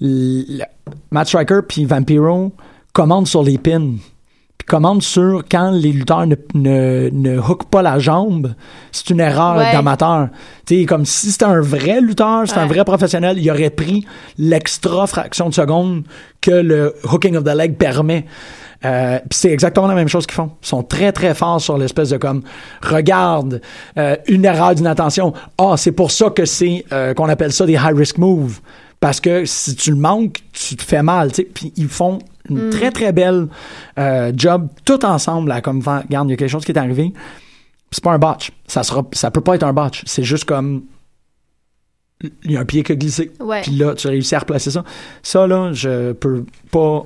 [0.00, 0.64] le-
[1.12, 2.52] Matt Striker puis Vampiro
[2.92, 3.92] commandent sur les pins,
[4.58, 8.54] puis commandent sur quand les lutteurs ne, ne, ne hookent pas la jambe,
[8.90, 9.70] c'est une erreur Ouais.
[9.72, 10.30] d'amateur.
[10.88, 12.68] Comme si c'était un vrai lutteur, c'était un Ouais.
[12.74, 14.04] vrai professionnel, il aurait pris
[14.38, 16.02] l'extra fraction de seconde
[16.40, 18.24] que le hooking of the leg permet.
[18.86, 20.50] Euh, puis c'est exactement la même chose qu'ils font.
[20.62, 22.42] Ils sont très très forts sur l'espèce de comme
[22.82, 23.60] regarde
[23.98, 25.32] euh, une erreur d'inattention.
[25.58, 28.60] Ah, c'est pour ça que c'est euh, qu'on appelle ça des high risk moves
[29.00, 31.30] parce que si tu le manques, tu te fais mal.
[31.30, 32.18] Puis ils font
[32.48, 33.48] une très très belle
[34.34, 37.12] job tout ensemble comme regarde, il y a quelque chose qui est arrivé.
[37.90, 38.52] C'est pas un botch.
[38.66, 40.02] Ça sera ça peut pas être un botch.
[40.06, 40.84] C'est juste comme
[42.44, 43.32] il y a un pied qui a glissé.
[43.62, 44.84] Puis là, tu réussis à replacer ça.
[45.22, 47.04] Ça, là, je peux pas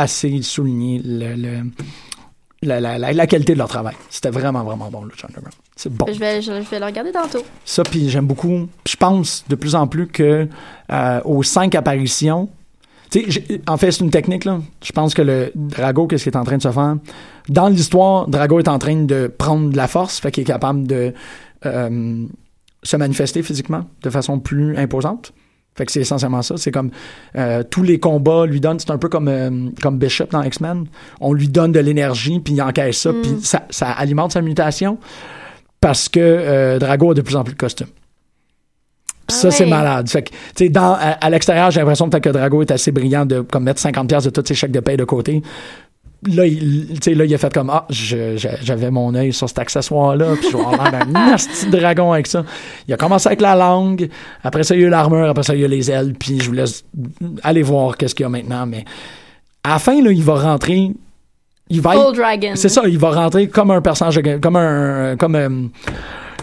[0.00, 1.70] assez souligner le, le-
[2.62, 3.94] la, la- qualité de leur travail.
[4.10, 5.54] C'était vraiment, vraiment bon, Lucha Underground.
[5.76, 6.06] C'est bon.
[6.12, 7.42] Je vais, je, je vais le regarder tantôt.
[7.64, 8.68] Ça, puis j'aime beaucoup.
[8.86, 10.48] Je pense de plus en plus que
[10.90, 12.48] euh, aux cinq apparitions,
[13.10, 14.60] tu sais, j'ai- en fait, c'est une technique, là.
[14.82, 16.96] Je pense que le Drago, qu'est-ce qu'il est en train de se faire?
[17.48, 20.86] Dans l'histoire, Drago est en train de prendre de la force, fait qu'il est capable
[20.86, 21.14] de
[21.64, 22.26] euh,
[22.82, 25.32] se manifester physiquement de façon plus imposante.
[25.78, 26.56] Fait que c'est essentiellement ça.
[26.56, 26.90] C'est comme
[27.36, 28.80] euh, tous les combats lui donnent.
[28.80, 30.86] C'est un peu comme, euh, comme Bishop dans X-Men.
[31.20, 34.98] On lui donne de l'énergie, puis il encaisse ça, puis ça, ça alimente sa mutation
[35.80, 37.86] parce que euh, Drago a de plus en plus de costumes.
[39.30, 40.08] Ah ça, c'est malade.
[40.08, 43.42] Fait que, dans, à, à l'extérieur, j'ai l'impression peut-être que Drago est assez brillant de
[43.42, 45.42] comme mettre 50$ piastres de tous ses chèques de paye de côté.
[46.26, 50.48] Là, il, là, il a fait comme Ah, j'avais mon œil sur cet accessoire-là, puis
[50.50, 52.44] je vais avoir d'un nasty dragon avec ça.
[52.88, 54.08] Il a commencé avec la langue,
[54.42, 56.40] après ça, il y a eu l'armure, après ça, il y a les ailes, puis
[56.40, 56.84] je vous laisse
[57.44, 58.66] aller voir qu'est-ce qu'il y a maintenant.
[58.66, 58.84] Mais
[59.62, 60.90] à la fin, là, il va rentrer.
[61.70, 61.92] Il va
[62.54, 65.50] c'est ça, il va rentrer comme un personnage, comme un, comme euh,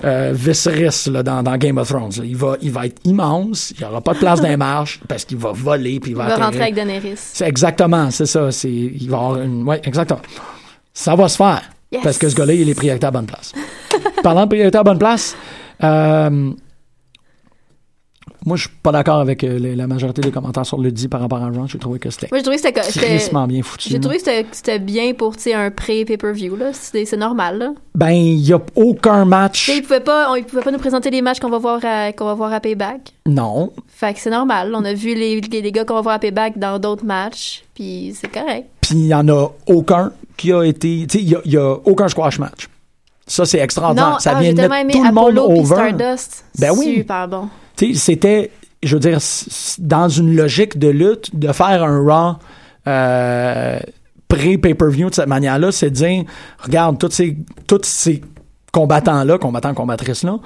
[0.05, 2.11] euh, Viserys là, dans, dans Game of Thrones.
[2.17, 2.23] là.
[2.25, 4.99] Il va, il va être immense, il n'y aura pas de place dans les marches
[5.07, 6.45] parce qu'il va voler puis il Il va, va atterrir.
[6.45, 7.13] rentrer avec Daenerys.
[7.17, 8.51] C'est exactement, c'est ça.
[8.51, 10.21] C'est, il va avoir une, ouais, exactement.
[10.93, 12.01] Ça va se faire Yes.
[12.03, 13.53] parce que ce gars-là, il est priorité à bonne place.
[14.23, 15.35] Parlant de priorité à bonne place,
[15.83, 16.51] euh,
[18.45, 21.19] moi, je suis pas d'accord avec euh, la majorité des commentaires sur le dit par
[21.19, 21.67] rapport à Raw.
[21.67, 23.05] J'ai trouvé que c'était Moi, j'ai trouvé que c'était- c'était.
[23.07, 23.89] crissement bien foutu.
[23.89, 26.55] J'ai trouvé que c'était- bien pour un pré-pay-per-view.
[26.55, 26.67] là.
[26.73, 27.57] C'est normal.
[27.57, 27.73] Là.
[27.95, 29.69] Ben, il n'y a aucun match.
[29.73, 32.11] Ils pouvaient pas, on- ils pouvaient pas nous présenter les matchs qu'on va voir à,
[32.11, 33.13] va voir à Payback.
[33.25, 33.71] Non.
[33.87, 34.73] Fait que c'est normal.
[34.75, 37.63] On a vu les, les, les gars qu'on va voir à Payback dans d'autres matchs.
[37.73, 38.67] Puis c'est correct.
[38.81, 41.07] Puis il n'y en a aucun qui a été.
[41.09, 42.67] Tu sais, il y a- aucun squash match.
[43.27, 44.11] Ça, c'est extraordinaire.
[44.11, 45.75] non, ça ah, vient de tellement mettre aimé tout le monde Apollo puis over.
[45.97, 46.45] Stardust.
[46.59, 46.95] Ben oui.
[46.97, 47.49] Super bon.
[47.77, 48.51] C'était,
[48.83, 49.19] je veux dire,
[49.79, 52.35] dans une logique de lutte, de faire un Raw
[52.87, 53.79] euh,
[54.27, 56.23] pré-pay-per-view de cette manière-là, c'est de dire,
[56.59, 58.21] regarde, tous ces, tous ces
[58.71, 60.39] combattants-là, combattants, combattrices-là,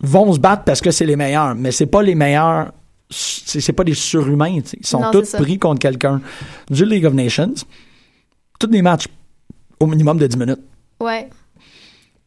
[0.00, 2.72] vont se battre parce que c'est les meilleurs, mais c'est pas les meilleurs,
[3.10, 6.20] c'est pas des surhumains, ils sont Non, tous pris contre quelqu'un.
[6.70, 7.54] Du League of Nations,
[8.58, 9.06] tous les matchs
[9.80, 10.60] au minimum de 10 minutes.
[11.00, 11.28] Ouais.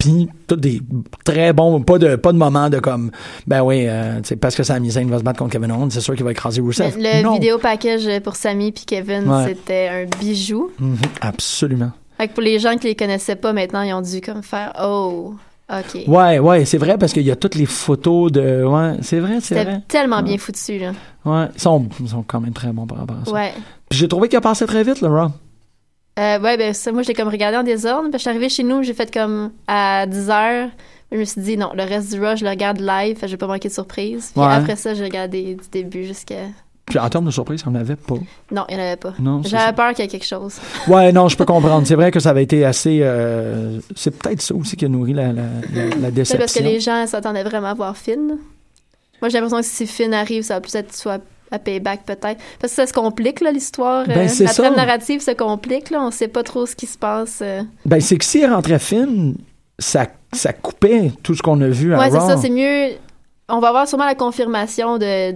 [0.05, 0.81] Puis tous des
[1.23, 3.11] très bons, pas de pas de moment de comme
[3.47, 6.15] ben oui, euh, parce que Sami Zayn va se battre contre Kevin Owens, c'est sûr
[6.15, 6.95] qu'il va écraser Rusev.
[6.97, 9.45] Le vidéo package pour Sammy puis Kevin, Ouais.
[9.47, 10.69] c'était un bijou.
[10.79, 11.91] Mhm, absolument.
[12.17, 14.73] Fait que pour les gens qui les connaissaient pas maintenant, ils ont dû comme faire
[14.81, 15.33] oh,
[15.71, 16.03] ok.
[16.07, 19.35] Ouais, ouais, c'est vrai parce qu'il y a toutes les photos de ouais, c'est vrai,
[19.41, 19.81] c'est C'était vrai.
[19.87, 20.91] tellement bien foutu là.
[21.25, 23.31] Ouais, ils sont, ils sont quand même très bons par rapport à ça.
[23.31, 23.51] Ouais.
[23.89, 25.29] Puis j'ai trouvé qu'il a passé très vite le Raw.
[26.17, 28.03] Euh, ouais, ben ça, moi, j'ai comme regardé en désordre.
[28.09, 30.69] Puis je suis arrivée chez nous, j'ai fait comme à 10 heures.
[31.11, 33.37] Je me suis dit, non, le reste du Raw, je le regarde live, je vais
[33.37, 34.31] pas manquer de surprise.
[34.33, 34.53] Puis Ouais.
[34.53, 36.35] après ça, j'ai regardé du début jusqu'à.
[36.85, 38.15] Puis en termes de surprise, on n'avait pas.
[38.51, 39.13] Non, il n'y en avait pas.
[39.43, 40.57] J'avais peur qu'il y ait quelque chose.
[40.87, 41.85] Ouais, non, je peux comprendre.
[41.87, 42.99] C'est vrai que ça avait été assez.
[43.01, 45.43] euh, c'est peut-être ça aussi qui a nourri la, la,
[45.99, 46.37] la, déception.
[46.37, 48.37] parce que les gens s'attendaient vraiment à voir Finn.
[49.21, 51.21] Moi, j'ai l'impression que si Finn arrive, ça va plus être soit
[51.51, 52.39] à payback peut-être.
[52.59, 54.05] Parce que ça se complique, là, l'histoire.
[54.07, 54.63] Ben, euh, la ça.
[54.63, 56.01] trame narrative se complique, là.
[56.01, 57.39] On sait pas trop ce qui se passe.
[57.41, 57.61] euh.
[57.85, 59.35] Ben, c'est que s'il rentrait fine,
[59.79, 62.95] ça, ça coupait tout ce qu'on a vu à Ouais, c'est ça, c'est mieux.
[63.47, 65.33] On va avoir sûrement la confirmation de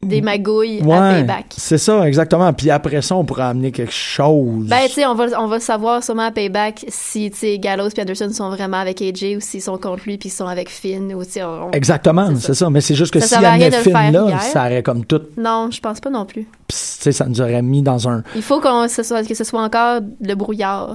[0.00, 1.46] des magouilles à Ouais, payback.
[1.56, 2.52] c'est ça, exactement.
[2.52, 4.66] Puis après ça, on pourrait amener quelque chose.
[4.68, 7.88] Ben, tu sais, on va, on va savoir sûrement à Payback si, tu sais, Gallows
[7.88, 10.68] et Anderson sont vraiment avec AJ ou s'ils sont contre lui puis ils sont avec
[10.70, 11.40] Finn ou, tu
[11.72, 12.54] Exactement, C'est ça.
[12.54, 12.70] ça.
[12.70, 14.42] Mais c'est juste que Ça s'il à de le Finn faire là, hier.
[14.42, 15.20] ça aurait comme tout.
[15.36, 16.44] Non, je pense pas non plus.
[16.44, 18.22] Tu sais, ça nous aurait mis dans un.
[18.36, 20.94] Il faut qu'on ce soit, que ce soit encore le brouillard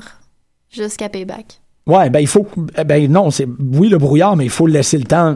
[0.72, 1.60] jusqu'à Payback.
[1.86, 2.48] Ouais, ben il faut.
[2.86, 5.36] Ben non, c'est oui le brouillard, mais il faut laisser le temps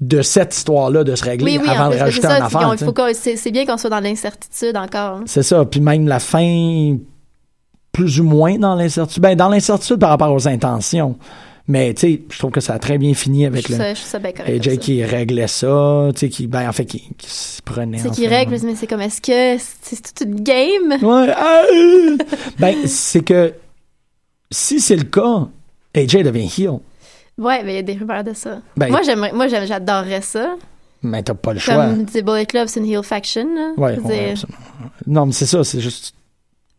[0.00, 2.74] de cette histoire-là de se régler Oui, oui, avant de rajouter un affaire.
[3.14, 5.18] c'est bien qu'on soit dans l'incertitude encore.
[5.18, 5.24] hein.
[5.26, 5.64] C'est ça.
[5.64, 6.96] Puis même la fin,
[7.92, 9.22] plus ou moins dans l'incertitude.
[9.22, 11.16] Ben, dans l'incertitude par rapport aux intentions.
[11.70, 13.92] Mais, tu sais, je trouve que ça a très bien fini avec Je le ça,
[13.92, 14.30] je ça bien.
[14.46, 14.76] AJ ça.
[14.78, 17.98] qui réglait ça, tu sais, qui, ben, en fait, qui, qui s'y prenait.
[17.98, 20.92] C'est qui règle, mais c'est comme, est-ce que c'est toute une game?
[21.02, 21.30] Ouais.
[21.36, 22.16] ah, euh.
[22.58, 23.52] ben, c'est que
[24.50, 25.46] si c'est le cas,
[25.94, 26.78] AJ devient heel.
[27.38, 28.60] Ouais, mais il y a des rumeurs de ça.
[28.76, 30.56] Ben- moi, j'aimerais, moi, j'adorerais ça.
[31.02, 31.74] Mais t'as pas le choix.
[31.74, 33.72] Comme, Bullet Club, c'est une heel faction, là.
[33.76, 34.34] Ouais, ouais.
[35.06, 36.14] Non, mais c'est ça, c'est juste.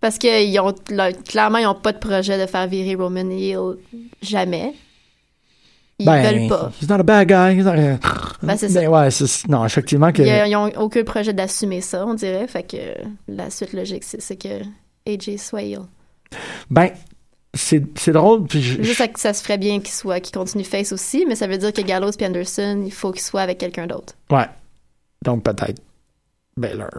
[0.02, 3.30] Parce que ils ont, là, clairement, ils n'ont pas de projet de faire virer Roman
[3.30, 3.78] heel
[4.22, 4.74] jamais.
[6.00, 6.72] Ils ben, veulent pas.
[6.82, 7.58] He's not a bad guy.
[7.58, 8.00] He's not a...
[8.42, 10.22] Ben, c'est Ben, ouais, c'est- non, effectivement que.
[10.22, 12.48] Ils, ils ont aucun projet d'assumer ça, on dirait.
[12.48, 12.78] Fait que
[13.28, 14.62] la suite logique, c'est c'est que
[15.06, 15.82] AJ soit heel.
[16.70, 16.92] Ben,
[17.54, 18.46] c'est drôle.
[18.52, 21.48] Je- Juste que ça se ferait bien qu'il soit, qu'il continue face aussi, mais ça
[21.48, 24.14] veut dire que Gallows et Anderson, il faut qu'il soit avec quelqu'un d'autre.
[24.30, 24.46] Ouais.
[25.26, 25.82] Donc peut-être
[26.58, 26.90] Baylor.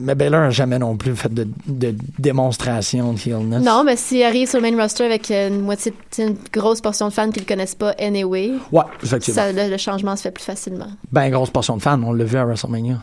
[0.00, 3.62] Mais, Baylor n'a jamais non plus fait de, de démonstration de heelness.
[3.64, 7.12] Non, mais s'il arrive sur le main roster avec une moitié, une grosse portion de
[7.12, 9.40] fans qui le connaissent pas anyway, Ouais, effectivement.
[9.42, 10.88] ça, le, le changement se fait plus facilement.
[11.12, 12.98] Ben, grosse portion de fans, on l'a vu à WrestleMania.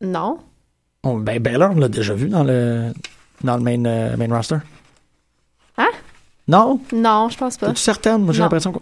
[0.00, 0.38] Non.
[1.04, 2.92] On, ben, Baylor, on l'a déjà vu dans le,
[3.44, 4.56] dans le main, euh, main roster.
[6.48, 6.80] Non?
[6.92, 7.68] Non, je pense pas.
[7.68, 8.22] Es-tu certaine?
[8.24, 8.80] Moi, j'ai l'impression qu'on.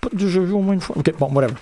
[0.00, 0.96] Pas déjà vu au moins une fois.
[0.98, 1.52] Ok, bon, whatever.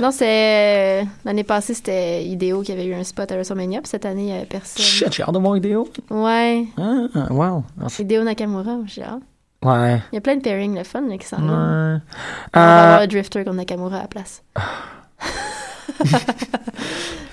[0.00, 1.06] Non, c'est.
[1.24, 4.26] L'année passée, c'était Ideo qui avait eu un spot à WrestleMania, puis cette année, il
[4.26, 4.82] n'y avait personne.
[4.84, 5.88] Shit, j'ai hâte de voir vidéo.
[6.10, 6.66] Ouais.
[6.76, 7.62] Ah, wow.
[7.78, 8.02] Merci.
[8.02, 9.20] Ideo Nakamura, j'ai hâte.
[9.62, 10.02] Ouais.
[10.12, 11.42] Il y a plein de pairings, le fun, là, qui s'en Ouais.
[11.44, 12.02] viennent.
[12.54, 14.42] On va Euh, avoir le Drifter comme Nakamura à la place.
[14.56, 14.62] ah,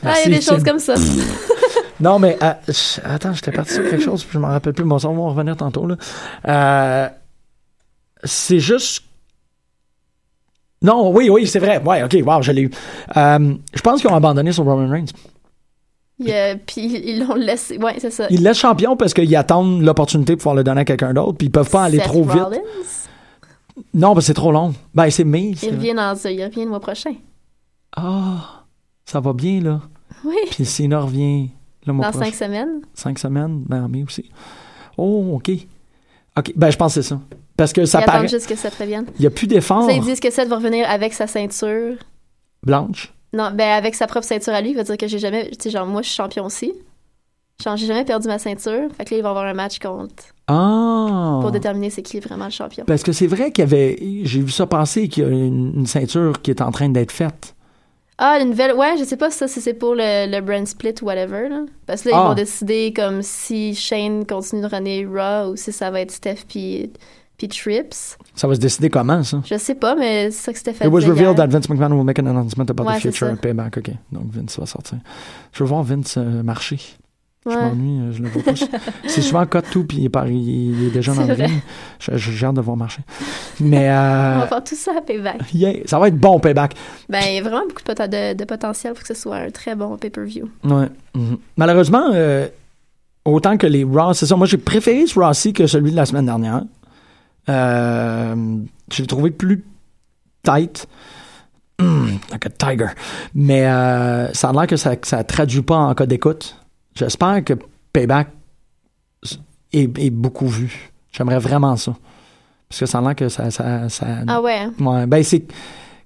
[0.04, 0.94] Merci, il y a des choses comme ça.
[2.00, 2.54] Non, mais euh,
[3.04, 4.84] attends, j'étais parti sur quelque chose, puis je m'en rappelle plus.
[4.84, 5.86] Bon, ça, on va en revenir tantôt.
[5.86, 5.98] Là.
[6.48, 7.08] Euh,
[8.24, 9.04] c'est juste.
[10.82, 11.82] Non, oui, oui, c'est vrai.
[11.84, 12.72] Ouais, ok, wow, je l'ai eu.
[13.16, 15.06] Euh, je pense qu'ils ont abandonné sur Roman Reigns.
[16.66, 17.78] Puis ils l'ont laissé.
[17.78, 18.28] Ouais, c'est ça.
[18.30, 21.48] Ils laissent champion parce qu'ils attendent l'opportunité de pouvoir le donner à quelqu'un d'autre, puis
[21.48, 22.62] ils peuvent pas aller Seth trop vite.
[23.94, 24.74] Non, parce que c'est trop long.
[24.94, 25.54] Ben, c'est mai.
[25.64, 27.14] Il revient, dans, il revient le mois prochain.
[27.96, 28.66] Ah,
[29.06, 29.82] ça va bien, là.
[30.24, 30.36] Oui.
[30.52, 31.50] Puis Cena revient
[31.86, 32.26] le mois Dans prochain.
[32.32, 32.82] cinq semaines?
[32.94, 34.30] Cinq semaines, ben en mai aussi.
[34.98, 35.52] Oh, OK.
[36.38, 37.20] OK, ben je pense que c'est ça.
[37.62, 38.18] Parce que ça ils paraît...
[38.18, 39.06] attendent juste que Seth revienne.
[39.18, 39.86] Il n'y a plus d'efforts.
[39.86, 41.96] Ça, ils disent que Seth va revenir avec sa ceinture.
[42.64, 43.14] Blanche.
[43.34, 45.50] Non, ben avec sa propre ceinture à lui, il va dire que j'ai jamais.
[45.52, 46.74] Tu sais, genre, moi, je suis champion aussi.
[47.64, 48.90] Genre, j'ai jamais perdu ma ceinture.
[48.98, 50.24] Fait que là, il va avoir un match contre.
[50.48, 51.38] Ah!
[51.42, 52.84] Pour déterminer c'est qui vraiment le champion.
[52.86, 53.98] Parce que c'est vrai qu'il y avait...
[54.24, 57.12] J'ai vu ça passer qu'il y a une, une ceinture qui est en train d'être
[57.12, 57.54] faite.
[58.18, 58.74] Ah, une nouvelle.
[58.74, 61.50] Ouais, je sais pas ça, si c'est pour le, le brand split ou whatever.
[61.50, 61.62] Là.
[61.86, 62.24] Parce que là, Ah.
[62.24, 66.12] ils vont décider comme si Shane continue de runner Raw ou si ça va être
[66.12, 66.92] Steph puis,
[67.48, 68.18] puis Trips.
[68.36, 69.42] Ça va se décider comment, ça?
[69.46, 70.86] Je sais pas, mais c'est ça que c'était fait.
[70.86, 73.78] It was revealed that Vince McMahon will make an announcement about Ouais, the future payback.
[73.78, 73.92] OK.
[74.12, 74.98] Donc Vince va sortir.
[75.54, 76.80] Je veux voir Vince euh, marcher.
[77.44, 77.56] Je Ouais.
[77.56, 78.52] m'ennuie, euh, je le vois pas.
[79.08, 81.52] c'est souvent cut tout, puis il est, par- il est déjà dans le ring.
[82.00, 83.02] Je- je- J'ai hâte de voir marcher.
[83.60, 85.38] Mais euh, On va faire tout ça à Payback.
[85.56, 86.76] yeah, ça va être bon, payback.
[87.10, 89.38] Ben, il y a vraiment beaucoup de, pota- de, de potentiel pour que ce soit
[89.38, 90.50] un très bon pay-per-view.
[90.66, 90.86] Ouais.
[91.16, 91.38] Mhm.
[91.58, 92.48] Malheureusement, euh,
[93.26, 94.36] autant que les Raw, c'est ça.
[94.36, 96.62] Moi, j'ai préféré ce Raw-ci que celui de la semaine dernière.
[97.50, 98.58] Euh,
[98.92, 99.64] je l'ai trouvé plus
[100.44, 100.88] tight.
[101.80, 102.90] Hmm, like a tiger.
[103.34, 106.56] Mais euh, ça a l'air que ça ne traduit pas en cas d'écoute.
[106.96, 107.54] J'espère que
[107.94, 108.30] Payback
[109.74, 110.92] est, est beaucoup vu.
[111.12, 111.94] J'aimerais vraiment ça.
[112.70, 113.52] Parce que ça a l'air que ça.
[113.52, 114.68] ça, ça Ah ouais.
[114.80, 115.06] ouais.
[115.08, 115.44] Ben, c'est.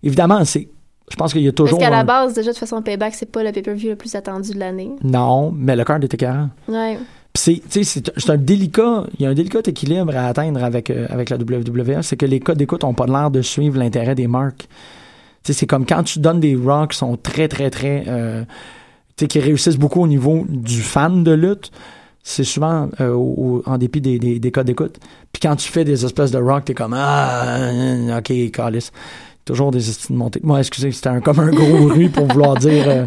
[0.01, 0.67] Évidemment, c'est.
[1.11, 1.77] Je pense qu'il y a toujours.
[1.77, 4.15] Parce qu'à la base, déjà, de toute façon, Payback, c'est pas le pay-per-view le plus
[4.15, 4.91] attendu de l'année.
[5.03, 6.49] Non, mais le cœur était 40.
[6.67, 6.97] Ouais.
[7.35, 11.37] C'est, un délicat, il y a un délicat équilibre à atteindre avec, euh, avec la
[11.37, 14.67] WWE, c'est que les codes d'écoute n'ont pas l'air de suivre l'intérêt des marques.
[15.43, 18.43] C'est comme quand tu donnes des rocks qui sont très, très, très, euh,
[19.15, 21.71] qui réussissent beaucoup au niveau du fan de lutte,
[22.23, 24.97] c'est souvent euh, au- en dépit des, des, des codes d'écoute.
[25.31, 28.91] Puis quand tu fais des espèces de rock, t'es comme, ah, euh, ok, calice.
[29.45, 30.39] Toujours des estimes de montée.
[30.43, 33.05] Moi, excusez, c'était un, comme un gros rue pour vouloir dire, euh,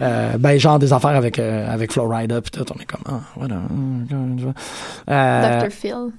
[0.00, 3.20] euh, ben, genre des affaires avec, euh, avec Florida, puis tout, on est comme, ah,
[3.36, 3.60] voilà.
[5.10, 5.70] Euh, Dr.
[5.70, 6.12] Phil.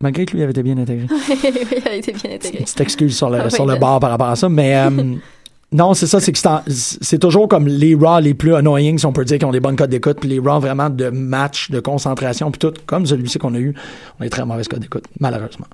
[0.00, 1.06] malgré que lui avait été bien intégré.
[1.76, 2.64] il a été bien intégré.
[2.64, 4.74] petite excuse sur le, Ah oui, sur le bar par rapport à ça, mais
[5.70, 9.12] non, c'est ça, c'est que c'est toujours comme les Raw les plus annoying, si on
[9.12, 11.78] peut dire, qui ont des bonnes codes d'écoute, puis les Raw vraiment de match, de
[11.78, 13.74] concentration, puis tout, comme celui-ci qu'on a eu,
[14.18, 15.66] on a des très mauvaises codes d'écoute, malheureusement.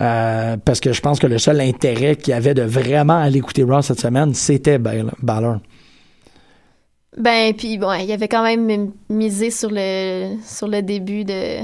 [0.00, 3.38] Euh, parce que je pense que le seul intérêt qu'il y avait de vraiment aller
[3.38, 5.58] écouter Raw cette semaine, c'était Bal- Balor.
[7.16, 11.60] Ben, puis bon, il avait quand même misé sur le, sur le début de.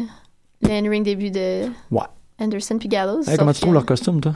[0.62, 1.64] Le in-ring début de.
[1.90, 2.03] Ouais.
[2.38, 3.22] Anderson puis Gallows.
[3.29, 4.33] Hey, comment tu trouves leur costume, toi?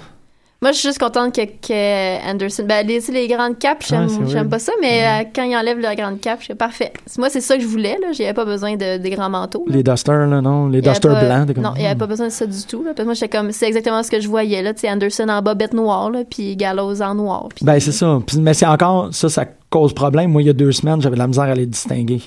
[0.63, 2.65] Moi, je suis juste contente que, que Anderson.
[2.69, 4.51] Ben, les, les grandes capes, j'aime c'est weird.
[4.51, 6.93] pas ça, mais euh, quand il enlève la grande cape, je suis parfait.
[7.17, 8.09] Moi, c'est ça que je voulais, là.
[8.13, 9.65] J'avais pas besoin de, des grands manteaux.
[9.67, 9.77] là.
[9.77, 10.69] Les dusters, là, non?
[10.69, 11.55] Les dusters pas- blancs.
[11.55, 12.83] comme, Non, il n'y avait pas besoin de ça du tout.
[12.85, 14.61] Là, parce que moi, j'étais comme, c'est exactement ce que je voyais.
[14.61, 17.49] Là, tu sais, Anderson en bobette noire, là, puis Gallows en noir.
[17.55, 18.19] puis- Ben, c'est ça.
[18.27, 20.31] Puis- mais c'est encore, ça, ça cause problème.
[20.31, 22.21] Moi, il y a deux semaines, j'avais de la misère à les distinguer.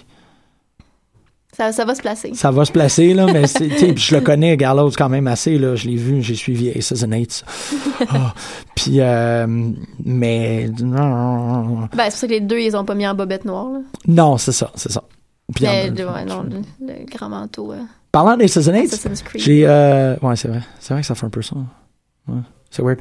[1.55, 2.31] Ça, ça va se placer.
[2.33, 5.75] Ça va se placer, là, mais je le connais, Gallows, quand même assez, là.
[5.75, 7.43] Je l'ai vu, j'ai suivi Aces and Eights.
[8.09, 8.33] Ah.
[8.75, 9.45] Puis, euh,
[10.03, 13.45] mais, non, Ben, c'est pour ça que les deux, ils ont pas mis en bobette
[13.45, 13.69] noire.
[13.71, 13.79] Là.
[14.07, 15.03] non, c'est ça, c'est ça.
[15.53, 17.71] Puis, Mais, en- ouais, non, le, le grand manteau.
[17.73, 17.77] euh,
[18.11, 20.61] Parlant d'Aces and Eights, j'ai, euh, ouais, c'est vrai.
[20.79, 21.55] C'est vrai que ça fait un peu ça.
[22.27, 22.39] Ouais,
[22.69, 22.99] c'est weird.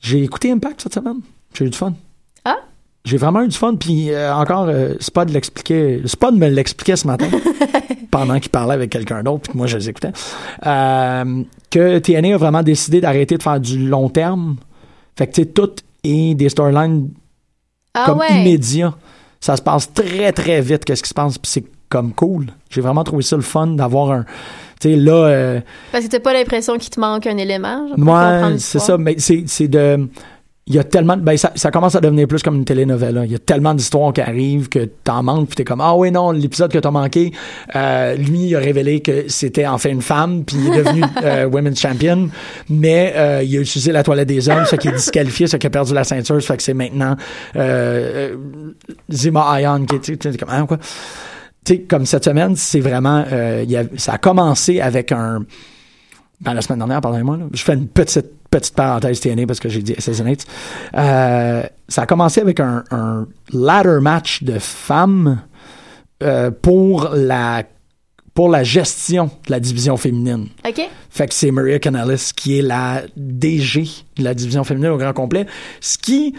[0.00, 1.20] J'ai écouté Impact cette semaine.
[1.54, 1.92] J'ai eu du fun.
[3.04, 7.06] J'ai vraiment eu du fun, puis euh, encore, euh, Spud l'expliquait, Spud me l'expliquait ce
[7.06, 7.28] matin,
[8.10, 10.12] pendant qu'il parlait avec quelqu'un d'autre, puis que moi je les écoutais,
[10.66, 14.56] euh, que TNA a vraiment décidé d'arrêter de faire du long terme.
[15.16, 15.70] Fait que, tu sais, tout
[16.04, 17.10] est des storylines
[17.94, 18.40] ah comme ouais.
[18.40, 18.94] immédiats.
[19.40, 22.46] Ça se passe très, très vite, qu'est-ce qui se passe, puis c'est comme cool.
[22.68, 24.24] J'ai vraiment trouvé ça le fun d'avoir un...
[24.80, 25.12] Tu sais, là...
[25.12, 25.60] euh,
[25.92, 27.88] Parce que t'as pas l'impression qu'il te manque un élément.
[27.88, 30.08] genre, comprendre c'est ça, mais c'est c'est de.
[30.66, 33.24] Il y a tellement de- ben ça, ça commence à devenir plus comme une telenovela.
[33.24, 36.12] Il y a tellement d'histoires qui arrivent que t'en manques puis t'es comme ah oui
[36.12, 37.32] non l'épisode que t'as manqué
[37.74, 41.02] euh, lui il a révélé que c'était en fait une femme puis il est devenu
[41.24, 42.28] euh, women's champion
[42.68, 45.66] mais euh, il a utilisé la toilette des hommes ça qui est disqualifié ça qui
[45.66, 47.16] a perdu la ceinture ça fait que c'est maintenant
[47.56, 48.36] euh, euh,
[49.10, 50.76] Zima Ion qui est tu sais, t'es comme ah quoi?
[51.64, 55.10] Tu sais comme cette semaine c'est vraiment euh, il y a- ça a commencé avec
[55.10, 55.44] un
[56.42, 59.82] ben, la semaine dernière, pardonnez-moi, je fais une petite, petite parenthèse TNA parce que j'ai
[59.82, 60.46] dit Assassinates.
[60.96, 65.42] Euh, ça a commencé avec un, un ladder match de femmes
[66.22, 67.64] euh, pour la
[68.34, 70.48] pour la gestion de la division féminine.
[70.66, 70.80] OK.
[71.10, 73.84] Fait que c'est Maria Canales qui est la DG
[74.16, 75.46] de la division féminine au grand complet.
[75.80, 76.34] Ce qui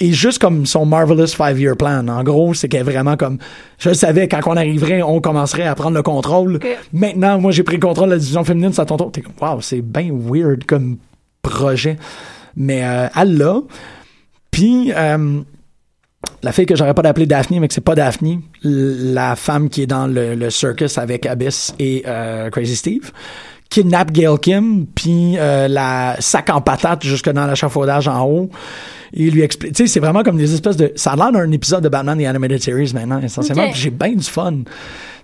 [0.00, 2.08] est juste comme son Marvelous Five-Year Plan.
[2.08, 3.38] En gros, c'est qu'elle est vraiment comme...
[3.78, 6.60] Je savais, quand on arriverait, on commencerait à prendre le contrôle.
[6.92, 9.12] Maintenant, moi, j'ai pris le contrôle de la division féminine, ça ton tour.
[9.12, 10.98] T'es comme, wow, c'est bien weird comme
[11.42, 11.96] projet.
[12.56, 13.60] Mais euh, elle l'a.
[14.50, 14.92] Puis...
[14.94, 15.40] euh,
[16.42, 19.82] la fille que j'aurais pas d'appeler Daphne, mais que c'est pas Daphne, la femme qui
[19.82, 23.12] est dans le, le circus avec Abyss et euh, Crazy Steve,
[23.68, 28.50] kidnappe Gail Kim, puis euh, la sac en patate jusque dans l'achafaudage en haut.
[29.16, 29.74] Et lui explique.
[29.74, 30.92] Tu sais, c'est vraiment comme des espèces de.
[30.96, 33.70] Ça a l'air d'un épisode de Batman The Animated Series maintenant, essentiellement.
[33.70, 34.52] Puis J'ai bien du fun.
[34.62, 34.64] Tu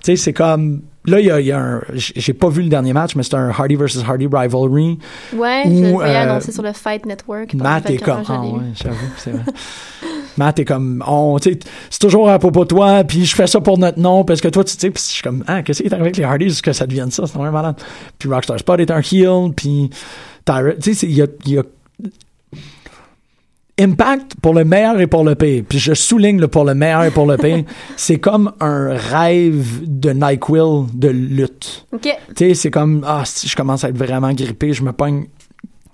[0.03, 0.83] sais, c'est comme.
[1.07, 1.81] Là, il y a, il y a un.
[1.95, 4.99] J'ai pas vu le dernier match, mais c'est un Hardy versus Hardy rivalry.
[5.35, 7.53] Ouais, Ou, je voyais euh, annoncé sur le Fight Network.
[7.55, 8.23] Matt Fait est comme.
[8.29, 9.43] Ah l'ai ouais, j'avoue, c'est vrai.
[10.37, 11.03] Matt est comme.
[11.07, 13.99] On, tu sais, c'est toujours à propos de toi, puis je fais ça pour notre
[13.99, 15.43] nom, parce que toi, tu sais, puis je suis comme.
[15.49, 17.77] Ah, qu'est-ce qui est arrivé avec les Hardys, que ça devienne ça, c'est vraiment malade.
[18.19, 19.91] Puis Rockstar Spot est un heel, puis.
[20.47, 21.27] Tu sais, c'est- il y a.
[21.47, 21.63] il y a
[23.81, 25.65] Impact pour le meilleur et pour le pire.
[25.69, 27.65] Puis je souligne le pour le meilleur et pour le pire.
[27.97, 31.87] c'est comme un rêve de NyQuil de lutte.
[31.93, 32.03] OK.
[32.03, 35.27] Tu sais, c'est comme, ah, si je commence à être vraiment grippé, je me pogne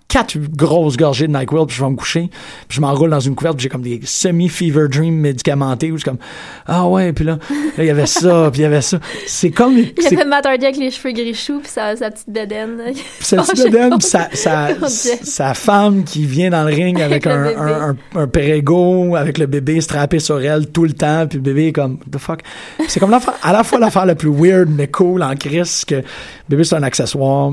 [0.08, 2.30] quatre grosses gorgées de NyQuil, puis je vais me coucher,
[2.68, 6.02] puis je m'enroule dans une couverte, puis j'ai comme des semi-fever dreams médicamentés, où je
[6.02, 6.18] suis comme,
[6.66, 7.38] ah ouais, puis là,
[7.78, 8.98] il y avait ça, puis il y avait ça.
[9.26, 9.76] C'est comme...
[9.78, 12.80] Il y avait Matt Hardy avec les cheveux gris choux puis sa, sa petite bedaine.
[12.86, 17.56] Oh, petite bedaine, puis sa, sa, sa femme qui vient dans le ring avec Avec
[17.56, 21.38] un, un, un, un Perego, avec le bébé strappé sur elle tout le temps, puis
[21.38, 22.42] le bébé est comme, the fuck?
[22.88, 26.02] C'est comme à la fois l'affaire la plus weird, mais cool en crise, que le
[26.48, 27.52] bébé c'est un accessoire,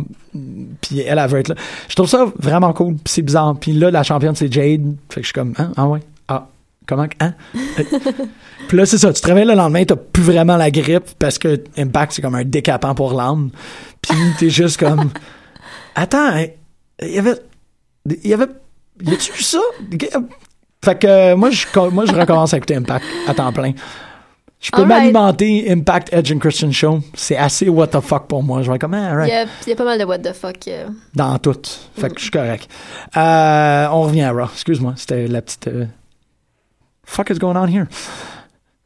[0.81, 1.55] puis elle, elle veut être là.
[1.87, 3.55] Je trouve ça vraiment cool, puis c'est bizarre.
[3.59, 6.47] Puis là, la championne, c'est Jade, fait que je suis comme, hein, ah ouais, ah,
[6.87, 7.33] comment, hein?
[8.67, 11.37] Puis là, c'est ça, tu te réveilles le lendemain, t'as plus vraiment la grippe, parce
[11.37, 13.49] que Impact, c'est comme un décapant pour l'âme.
[14.01, 15.09] Puis t'es juste comme,
[15.95, 16.45] attends, hein,
[17.01, 17.35] il y avait,
[18.05, 18.47] il y avait,
[19.01, 19.59] y a-tu ça?
[20.83, 23.73] Fait que euh, moi, je, moi, je recommence à écouter Impact à temps plein.
[24.63, 26.99] Je peux m'alimenter Impact Edge and Christian Show.
[27.13, 28.61] C'est assez what the fuck pour moi.
[28.61, 29.29] Je vais comme, ah, Il alright.
[29.29, 30.67] y, a, il y a pas mal de what the fuck.
[30.69, 30.87] euh.
[31.13, 31.59] Dans tout.
[31.99, 32.69] Fait que je suis correct.
[33.17, 34.45] Euh, on revient à Raw.
[34.53, 34.93] Excuse-moi.
[34.95, 35.67] C'était la petite.
[35.67, 35.85] euh,
[37.05, 37.85] Fuck is going on here?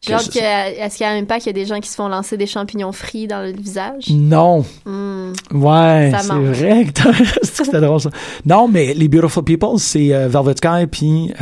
[0.01, 2.37] J'ai hâte que, est-ce qu'à Impact, il y a des gens qui se font lancer
[2.37, 4.09] des champignons frits dans le visage?
[4.09, 4.63] Non.
[4.85, 5.33] Hmm.
[5.51, 7.13] Ouais, Ça c'est vrai que t'as-
[7.43, 8.09] c'est que c'était drôle ça.
[8.45, 11.33] Non, mais les Beautiful People, c'est euh, Velvet Sky puis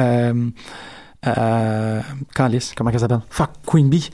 [1.28, 2.02] euh,
[2.36, 3.22] comment elle s'appelle?
[3.30, 4.10] Fuck, Queen Bee.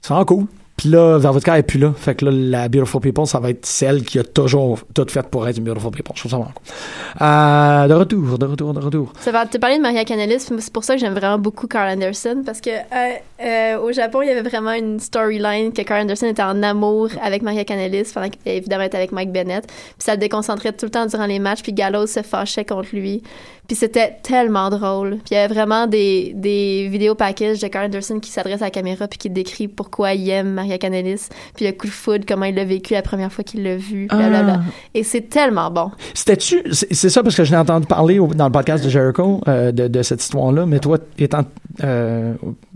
[0.00, 0.46] C'est vraiment cool.
[0.78, 1.92] Puis là, Velvet est plus là.
[1.96, 5.26] Fait que là, la Beautiful People, ça va être celle qui a toujours tout fait
[5.26, 6.12] pour être une Beautiful People.
[6.14, 7.26] Je trouve ça vraiment cool.
[7.26, 9.12] Euh, de retour, de retour, de retour.
[9.18, 11.90] Ça va te parler de Maria puis c'est pour ça que j'aime vraiment beaucoup Carl
[11.90, 16.02] Anderson, parce que euh, euh, au Japon, il y avait vraiment une storyline que Carl
[16.02, 20.18] Anderson était en amour avec Maria qu'évidemment, elle était avec Mike Bennett, puis ça le
[20.18, 23.24] déconcentrait tout le temps durant les matchs, puis Gallows se fâchait contre lui,
[23.68, 25.10] puis c'était tellement drôle.
[25.18, 28.66] Puis il y avait vraiment des, des vidéos packages de Carl Anderson qui s'adresse à
[28.66, 32.24] la caméra, puis qui décrit pourquoi il aime Maria Kanellis, puis le coup de foudre,
[32.26, 34.60] comment il l'a vécu la première fois qu'il l'a vu, blablabla.
[34.60, 34.72] Ah.
[34.94, 35.90] Et c'est tellement bon.
[36.14, 38.88] C'était-tu, c'est c'est ça parce que je l'ai entendu parler au- dans le podcast de
[38.90, 41.42] Jericho euh, de, de cette histoire-là, mais toi, étant
[41.84, 42.32] euh,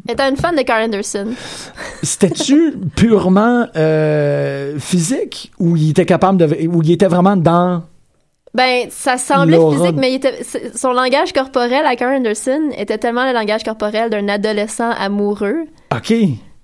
[0.08, 1.28] Étant une fan de Carl Anderson,
[2.02, 7.82] C'était-tu purement euh, physique ou il était capable de ou il était vraiment dans
[8.54, 9.76] Ben, ça semblait Laura.
[9.76, 13.64] physique, mais il était, c'est- son langage corporel à Karen Anderson était tellement le langage
[13.64, 15.64] corporel d'un adolescent amoureux.
[15.94, 16.12] OK.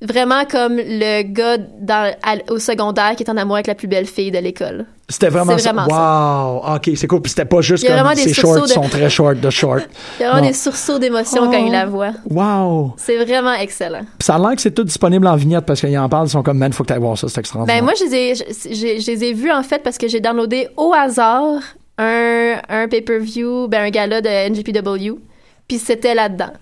[0.00, 3.88] Vraiment comme le gars dans, à- au secondaire qui est en amour avec la plus
[3.88, 4.86] belle fille de l'école.
[5.08, 5.72] C'était vraiment C'est ça.
[5.72, 6.76] vraiment Wow.
[6.76, 7.20] OK, c'est cool.
[7.22, 9.82] Puis c'était pas juste comme vraiment ses shorts de- sont très short de short.
[10.20, 10.48] Il y a vraiment Non.
[10.50, 12.12] des sursauts d'émotion quand il la voit.
[12.30, 12.94] Wow.
[12.96, 14.02] C'est vraiment excellent.
[14.02, 16.30] Puis ça a l'air que c'est tout disponible en vignette parce qu'ils en parlent, ils
[16.30, 17.78] sont comme man, faut que tu voir ça, c'est extraordinaire.
[17.80, 20.68] Ben, moi, je les ai, je, les ai vus en fait parce que j'ai downloadé
[20.76, 21.60] au hasard
[21.96, 25.18] un, un pay-per-view, ben, un gala de NGPW.
[25.66, 26.52] Puis c'était là-dedans.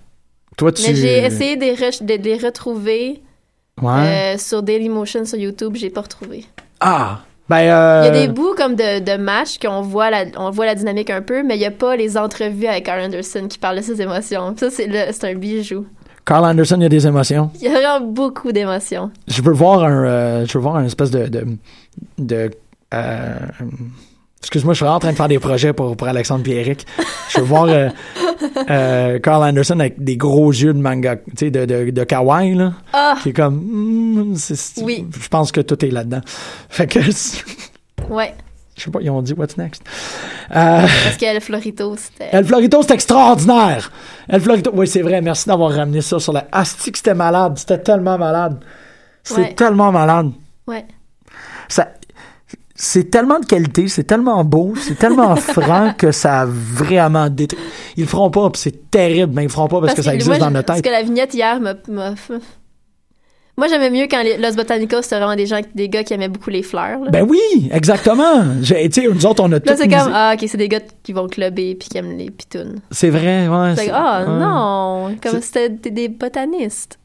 [0.57, 3.21] toi tu Mais j'ai essayé de les, re- de les retrouver
[3.81, 4.33] Ouais.
[4.35, 6.45] euh, sur Dailymotion sur YouTube, j'ai pas retrouvé.
[6.79, 7.19] Ah.
[7.49, 10.49] Ben euh, Il y a des bouts comme de, de matchs qu'on voit la, on
[10.49, 13.47] voit la dynamique un peu, mais il y a pas les entrevues avec Carl Anderson
[13.47, 14.53] qui parlent de ses émotions.
[14.57, 15.85] Ça, c'est le- c'est un bijou.
[16.25, 17.49] Carl Anderson, il y a des émotions.
[17.55, 19.11] Il y a vraiment beaucoup d'émotions.
[19.29, 21.45] Je veux voir un euh, je veux voir un espèce de de,
[22.17, 22.51] de
[22.93, 23.35] euh,
[24.41, 26.85] Excuse-moi, je suis en train de faire des projets pour, pour Alexandre Pierrick.
[27.29, 27.89] Je veux voir euh,
[28.69, 32.53] euh, Carl Anderson avec des gros yeux de manga, tu sais, de, de, de kawaii,
[32.55, 32.73] là.
[32.93, 33.15] Ah!
[33.21, 34.35] Qui est comme, hmm,
[34.83, 35.05] Oui.
[35.19, 36.21] je pense que tout est là-dedans.
[36.69, 37.11] Fait que, je
[38.09, 38.35] Ouais.
[38.77, 39.81] sais pas, ils ont dit what's next?
[40.51, 42.29] Euh, Parce qu'elle, Florito, c'était.
[42.31, 43.91] El Florito, c'est extraordinaire!
[44.29, 46.41] El Florito, oui, c'est vrai, merci d'avoir ramené ça sur la.
[46.43, 48.63] Que c'était malade, c'était tellement malade.
[49.23, 49.53] C'est Ouais.
[49.55, 50.31] tellement malade.
[50.67, 50.85] Ouais.
[51.67, 51.89] Ça,
[52.79, 57.59] c'est tellement de qualité, c'est tellement beau, c'est tellement franc que ça a vraiment détruit.
[57.97, 60.13] Ils le feront pas, puis c'est terrible, mais ils le feront pas parce, que ça
[60.13, 60.85] existe moi, dans notre Parce tête.
[60.85, 61.73] que la vignette hier m'a.
[63.59, 66.29] Moi, j'aimais mieux quand les, Los Botanicos, c'était vraiment des gens, des gars qui aimaient
[66.29, 66.99] beaucoup les fleurs.
[66.99, 67.39] Là, Ben oui,
[67.71, 68.43] exactement.
[68.63, 70.81] Tu sais, nous autres, on a tout Là, c'est comme, ah, ok, c'est des gars
[71.01, 72.79] qui vont clubber puis qui aiment les pitounes.
[72.91, 73.89] C'est vrai, ouais.
[73.91, 74.39] Ah, ouais.
[74.39, 76.99] non, comme c'était des, des botanistes.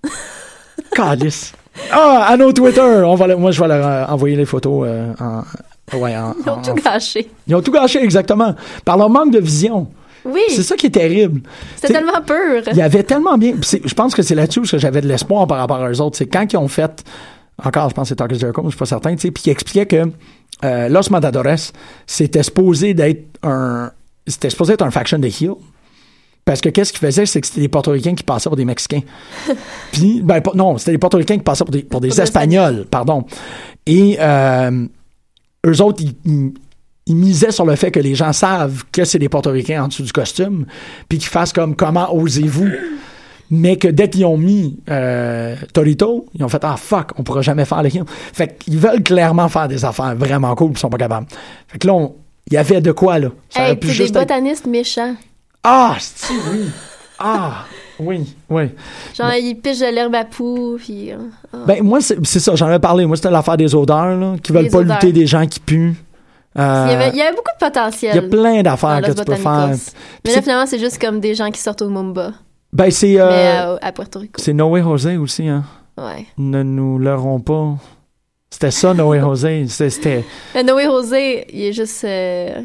[0.94, 1.54] Calice.
[1.90, 2.80] Ah, à nos Twitter.
[2.80, 5.42] On va moi, je vais leur euh, envoyer les photos euh, en.
[5.96, 7.30] Ouais, en- Ils ont en- tout gâché.
[7.46, 8.54] Ils ont tout gâché, exactement.
[8.84, 9.88] Par leur manque de vision.
[10.24, 11.40] Oui, C'est ça qui est terrible.
[11.74, 12.62] c'était t'sais, tellement pur.
[12.70, 13.54] Il y avait tellement bien.
[13.62, 16.16] c'est- Je pense que c'est là-dessus que j'avais de l'espoir par rapport à eux autres.
[16.16, 17.04] C'est quand ils ont fait.
[17.62, 19.14] Encore, je pense que c'est Talkers Jericho, je suis pas certain.
[19.16, 20.04] Puis qui expliquait que
[20.64, 21.72] euh, Los Matadores,
[22.06, 23.90] c'était supposé d'être un.
[24.26, 25.54] C'était supposé être un faction de heel.
[26.45, 29.03] Parce que qu'est-ce qu'ils faisaient, c'est que c'était des Portoricains qui passaient pour des Mexicains.
[29.93, 33.24] Puis, ben, non, c'était des Portoricains qui passaient pour des, pour des Espagnols, pardon.
[33.86, 34.86] Et euh,
[35.66, 36.53] eux autres, ils, ils-
[37.07, 40.05] ils misaient sur le fait que les gens savent que c'est des Portoricains en dessous
[40.05, 40.66] du costume,
[41.09, 42.68] puis qu'ils fassent comme comment osez-vous?
[43.51, 47.43] Mais que dès qu'ils ont mis euh, Torito, ils ont fait Ah fuck, on pourra
[47.43, 48.05] jamais faire le heel.
[48.07, 51.26] Fait qu'ils veulent clairement faire des affaires vraiment cool, ils sont pas capables.
[51.68, 52.14] Fait que là, on,
[52.51, 53.28] Il y avait de quoi, là.
[53.51, 55.14] Ça Hey, des être- botanistes méchants.
[55.64, 56.70] Ah, si, oui.
[57.18, 57.64] Ah,
[58.00, 58.64] oui, oui.
[59.16, 61.12] Genre, ils pichent de l'herbe à poux, puis...
[61.12, 61.16] euh,
[61.52, 61.58] ah.
[61.66, 63.06] Ben, moi, c'est ça, j'en avais parlé.
[63.06, 64.96] Moi, c'était l'affaire des odeurs, là, qui veulent Les pas odeurs.
[64.96, 65.94] lutter des gens qui puent.
[66.58, 68.14] Euh, il, y avait, il y avait beaucoup de il potentiel.
[68.16, 69.70] y a plein d'affaires que tu peux faire.
[70.24, 72.32] Mais là, finalement, c'est juste comme des gens qui sortent au Mumba.
[72.72, 74.40] Ben, c'est euh, à, à Puerto Rico.
[74.42, 75.62] c'est Noé José aussi, hein.
[75.96, 76.26] Ouais.
[76.38, 77.74] Ne nous leurrons pas.
[78.50, 79.66] C'était ça, Noé José.
[79.68, 80.24] C'était-.
[80.54, 82.04] Mais Noé Rosé, il est juste...
[82.04, 82.60] euh,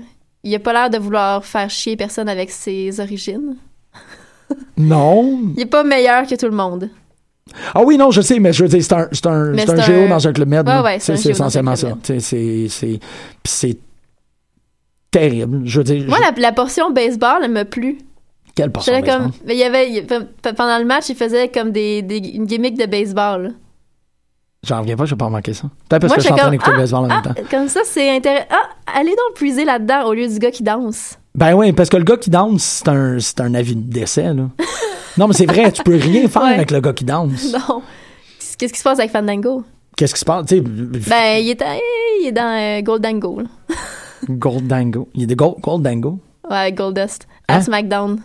[0.48, 3.56] il a pas l'air de vouloir faire chier personne avec ses origines.
[4.78, 5.42] Non.
[5.58, 6.90] Il est pas meilleur que tout le monde.
[7.74, 9.82] Ah oui, non, je sais, mais je veux dire, c'est un, c'est un, c'est un
[9.82, 10.66] géo dans un club med.
[10.66, 10.84] Ouais, là.
[10.84, 11.98] ouais, c'est essentiellement ça.
[12.20, 13.78] C'est,
[15.12, 15.62] terrible.
[15.66, 17.98] Je veux dire, Moi, je- la, la portion baseball, elle m'a plu.
[18.56, 19.32] quelle portion comme...
[19.48, 19.92] il y avait...
[19.92, 20.06] il-
[20.56, 23.54] pendant le match, il faisait comme des, des, une gimmick de baseball.
[24.66, 25.70] J'en reviens pas, je vais pas manquer ça.
[25.88, 27.34] Peut-être parce Moi, que je suis en train d'écouter le ah, baseball en même Ah,
[27.34, 27.42] temps.
[27.50, 28.48] comme ça, c'est intéressant.
[28.50, 31.18] Ah, allez donc puiser là-dedans au lieu du gars qui danse.
[31.36, 34.34] Ben oui, parce que le gars qui danse, c'est un, c'est un avis de décès,
[34.34, 34.50] là.
[35.18, 36.54] non, mais c'est vrai, tu peux rien faire Ouais.
[36.56, 37.54] avec le gars qui danse.
[37.70, 37.82] Non.
[38.58, 39.64] Qu'est-ce qui se passe avec Fandango?
[39.96, 40.48] Qu'est-ce qui se passe?
[40.48, 41.76] Tu sais, Ben, il est, à-
[42.22, 43.42] il est dans euh, Goldango.
[43.42, 43.48] là.
[44.28, 45.08] Gold Dango.
[45.14, 46.20] Il a des Gold, Gold Dango.
[46.50, 47.28] Ouais, Goldust.
[47.48, 47.58] Hein?
[47.58, 48.20] À SmackDown.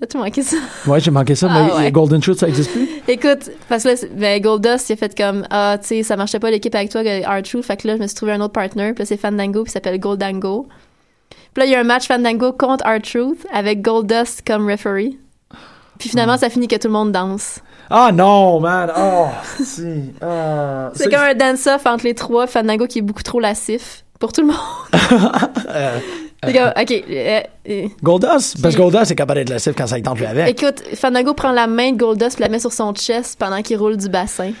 [0.00, 0.56] T'as-tu manqué ça?
[0.86, 1.92] Ouais, j'ai manqué ça, Ah mais ouais.
[1.92, 2.88] Golden Shoot, ça existe plus?
[3.06, 6.40] Écoute, parce que là, ben, Goldust, il a fait comme, ah, tu sais, ça marchait
[6.40, 7.64] pas l'équipe avec toi, R-Truth.
[7.64, 8.92] Fait que là, je me suis trouvé un autre partner.
[8.92, 10.66] Puis là, c'est Fandango, puis il s'appelle Goldango.
[11.30, 15.16] Puis là, il y a un match Fandango contre R-Truth avec Goldust comme referee.
[15.98, 17.60] Puis finalement, ça finit que tout le monde danse.
[17.88, 18.90] Ah non, man!
[18.96, 19.26] Oh,
[19.62, 20.12] si.
[20.20, 22.48] Ah, C'est comme un dance-off entre les trois.
[22.48, 24.56] Fandango qui est beaucoup trop lassif pour tout le monde.
[26.50, 27.04] OK.
[27.10, 28.60] euh, euh, Goldust?
[28.62, 30.48] Parce que Goldust est capable d'être lassif quand ça tente lui avec.
[30.60, 33.76] écoute, Fandango prend la main de Goldust puis la met sur son chest pendant qu'il
[33.78, 34.52] roule du bassin.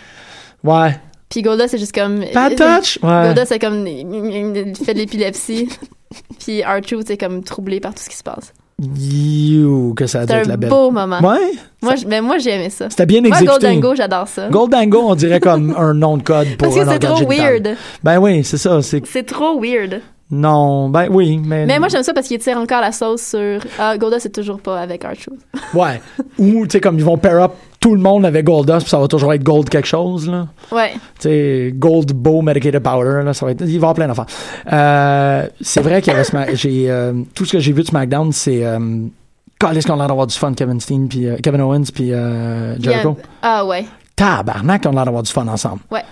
[0.62, 0.98] Ouais.
[1.28, 2.24] Puis Goldust, c'est juste comme...
[2.32, 2.98] Bad touch?
[3.02, 3.26] Ouais.
[3.26, 3.86] Goldust, c'est comme...
[3.86, 5.68] Il fait de l'épilepsie.
[6.38, 8.52] puis R-Truth, c'est comme troublé par tout ce qui se passe.
[8.82, 10.70] You, que ça a dû être la un belle.
[10.70, 11.20] beau moment.
[11.20, 11.52] Ouais?
[11.80, 12.90] Moi, mais moi, j'ai aimé ça.
[12.90, 13.52] C'était bien Moi, exécuté.
[13.52, 14.48] Goldango, j'adore ça.
[14.48, 17.76] Goldango, on dirait comme un nom de code pour Parce que un c'est trop weird.
[18.02, 18.82] Ben oui, c'est ça.
[18.82, 20.00] C'est C'est trop weird.
[20.34, 23.60] Non, ben oui, mais Mais moi, j'aime ça parce qu'il tire encore la sauce sur...
[23.78, 25.40] Ah, Goldust, c'est toujours pas avec R-Truth.
[25.74, 26.00] ouais.
[26.38, 28.98] Ou tu sais comme ils vont pair up tout le monde avec Goldust, puis ça
[28.98, 30.46] va toujours être Gold quelque chose là.
[30.72, 30.92] Ouais.
[30.94, 34.08] Tu sais Gold Bow Medicated Powder là, ça va être il va y avoir plein
[34.08, 34.26] d'affaires.
[34.72, 37.86] Euh, c'est vrai qu'il y avait Smack- j'ai euh, tout ce que j'ai vu de
[37.88, 38.78] SmackDown, c'est euh,
[39.74, 42.08] est-ce qu'on a l'air d'avoir du fun Kevin Steen puis euh, Kevin Owens puis
[42.80, 43.16] Jericho.
[43.42, 43.84] Ah, ouais.
[44.16, 45.80] Tabarnak, on a l'air d'avoir du fun ensemble.
[45.90, 46.02] Ouais.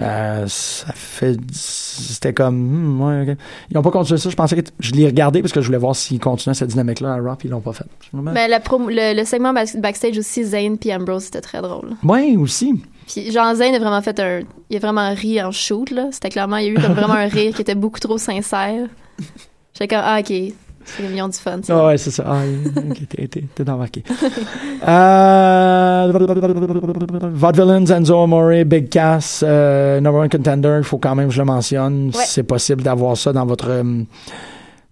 [0.00, 1.36] Euh, ça fait.
[1.52, 2.56] C'était comme.
[2.56, 3.38] hmm, ouais, ok.
[3.70, 4.30] Ils n'ont pas continué ça.
[4.30, 4.68] Je pensais que.
[4.78, 7.50] Je l'ai regardé parce que je voulais voir s'ils continuaient cette dynamique-là à puis ils
[7.50, 7.86] l'ont pas fait.
[8.12, 11.96] Mais la promo- le, le segment backstage aussi, Zayn puis Ambrose, c'était très drôle.
[12.04, 12.80] Ouais, aussi.
[13.12, 14.42] Puis Jean Zayn a vraiment fait un...
[14.70, 16.08] Il a vraiment ri en shoot, là.
[16.12, 16.58] C'était clairement...
[16.58, 18.86] Il y a eu comme vraiment un rire qui était beaucoup trop sincère.
[19.72, 20.32] J'étais comme, ah, OK.
[20.96, 21.60] C'est ils ont du fun.
[21.68, 22.24] Ah ouais, c'est ça.
[22.26, 22.42] Ah,
[23.10, 24.02] t'es- t'es t'es embarqué.
[24.86, 26.12] euh,
[27.34, 31.40] Vaudevillains, Enzo Amore, Big Cass, euh, number one contender, il faut quand même que je
[31.40, 32.06] le mentionne.
[32.14, 32.24] Ouais.
[32.26, 33.68] C'est possible d'avoir ça dans votre...
[33.70, 34.02] euh,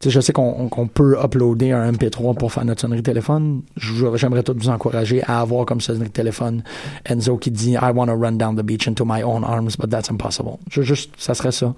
[0.05, 3.63] je sais qu'on peut uploader un MP3 pour faire notre sonnerie de téléphone.
[3.77, 6.63] J'aimerais tout vous encourager à avoir comme sonnerie de téléphone
[7.07, 9.89] Enzo qui dit I want to run down the beach into my own arms, but
[9.91, 10.59] that's impossible.
[10.71, 11.75] Je, juste, ça serait ça.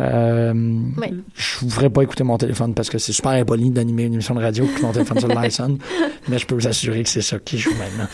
[0.00, 0.52] Euh,
[0.96, 1.12] Ouais.
[1.34, 4.34] Je ne voudrais pas écouter mon téléphone parce que c'est super impoli d'animer une émission
[4.34, 5.78] de radio que mon téléphone sur sonne.
[6.28, 8.08] Mais je peux vous assurer que c'est ça qui joue maintenant.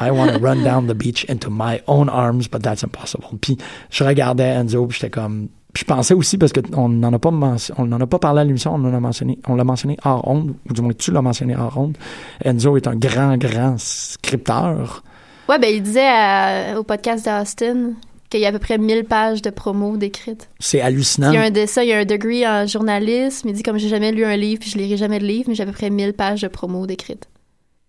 [0.00, 3.26] I want to run down the beach into my own arms, but that's impossible.
[3.40, 3.56] Puis
[3.90, 7.28] je regardais Enzo puis j'étais comme puis je pensais aussi parce qu'on n'en a pas
[7.28, 10.26] on n'en a pas parlé à l'émission, on en a mentionné, on l'a mentionné hors
[10.26, 11.98] onde, ou du moins tu l'as mentionné hors onde.
[12.42, 15.04] Enzo est un grand, grand scripteur.
[15.50, 17.90] Ouais, ben il disait à- au podcast d'Austin
[18.30, 20.48] qu'il y a à peu près 1000 pages de promos décrites.
[20.58, 21.30] C'est hallucinant.
[21.30, 23.50] Il y a un de ça, il y a un degree en journalisme.
[23.50, 25.54] Il dit comme j'ai jamais lu un livre, puis je lirai jamais de livre, mais
[25.54, 27.28] j'ai à peu près 1000 pages de promos décrites.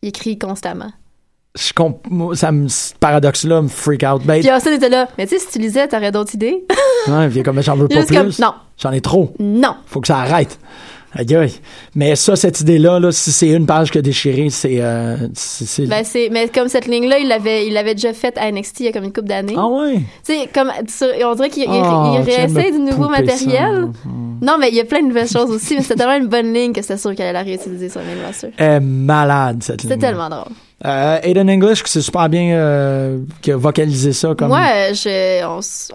[0.02, 0.92] Il écrit constamment.
[1.58, 2.00] Je comp-
[2.36, 4.22] ça me, ce paradoxe-là me freak out.
[4.24, 5.08] Ben, Puis Austin était là.
[5.18, 6.64] Mais tu sais, si tu lisais, t'aurais d'autres idées?
[7.08, 8.40] ouais, puis comme j'en veux pas comme, plus.
[8.40, 9.34] non, J'en ai trop.
[9.40, 9.76] non.
[9.88, 10.60] faut que ça arrête.
[11.16, 11.54] Aïe, aïe.
[11.96, 14.82] Mais ça, cette idée-là, là, si c'est une page que déchirée, c'est.
[14.82, 18.38] Euh, c'est- c'est- Ben c'est, mais comme cette ligne-là, il l'avait, il l'avait déjà faite
[18.38, 19.56] à NXT il y a comme une couple d'années.
[19.58, 19.96] ah ouais?
[20.24, 23.88] Tu sais, comme sur- on dirait qu'il il- Ah, réessaye du nouveau matériel.
[24.04, 24.10] ça.
[24.42, 26.54] Non, mais il y a plein de nouvelles choses aussi, mais c'était tellement une bonne
[26.54, 28.50] ligne que c'était sûr qu'elle allait la réutiliser sur le roster.
[28.58, 29.92] Elle est malade, cette ligne.
[29.94, 30.54] C'était tellement drôle.
[30.86, 34.52] Euh, Aiden English, c'est super bien euh, qui a vocalisé ça comme.
[34.52, 35.44] Euh, je,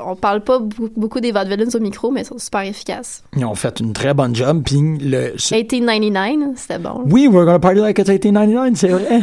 [0.00, 0.58] on, parle pas
[0.96, 3.22] beaucoup des vaudevillains au micro, mais ils sont super efficaces.
[3.36, 4.62] Ils ont fait une très bonne job.
[4.64, 5.34] Puis le.
[5.36, 7.02] ce- 1899, c'était bon.
[7.06, 9.20] Oui, we're gonna party like it's 1899, c'est vrai.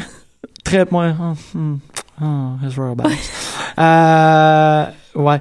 [0.64, 1.16] Très moins.
[1.20, 1.76] Oh, hmm.
[2.22, 3.30] Oh, his royal balance.
[3.80, 4.86] euh,
[5.16, 5.40] ouais.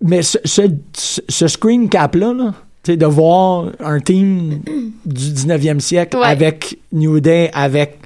[0.00, 2.52] Mais ce, ce, screen cap-là, là,
[2.96, 4.60] de voir un team
[5.04, 6.24] du 19e siècle Ouais.
[6.26, 7.98] avec New Day, avec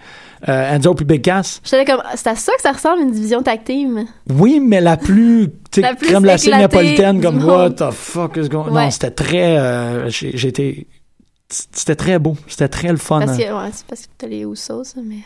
[0.49, 1.61] euh, Enzo puis Big Cass.
[1.65, 4.07] J'étais comme, c'est à ça que ça ressemble une division tag team.
[4.31, 7.91] Oui, mais la plus, tu sais, La plus crème glacée éclatée napolitaine, comme what the
[7.91, 8.71] fuck is going?
[8.71, 8.85] Ouais.
[8.85, 10.87] Non, c'était très, euh, j'ai été,
[11.49, 13.21] c'était très beau, c'était très le fun.
[13.21, 13.37] Parce hein.
[13.39, 15.21] que, ouais, c'est parce que t'as les Usos, mais.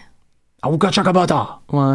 [0.66, 1.60] Oh, God, Chakabata!
[1.72, 1.94] Ouais.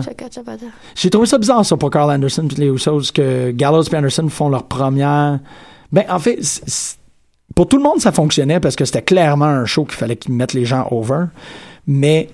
[0.95, 4.29] J'ai trouvé ça bizarre, ça, pour Carl Anderson et les Usos, que Gallows et Anderson
[4.29, 5.39] font leur première.
[5.91, 6.39] Ben, en fait,
[7.55, 10.33] pour tout le monde, ça fonctionnait parce que c'était clairement un show qu'il fallait qu'ils
[10.33, 11.25] mettent les gens over.
[11.87, 12.29] Mais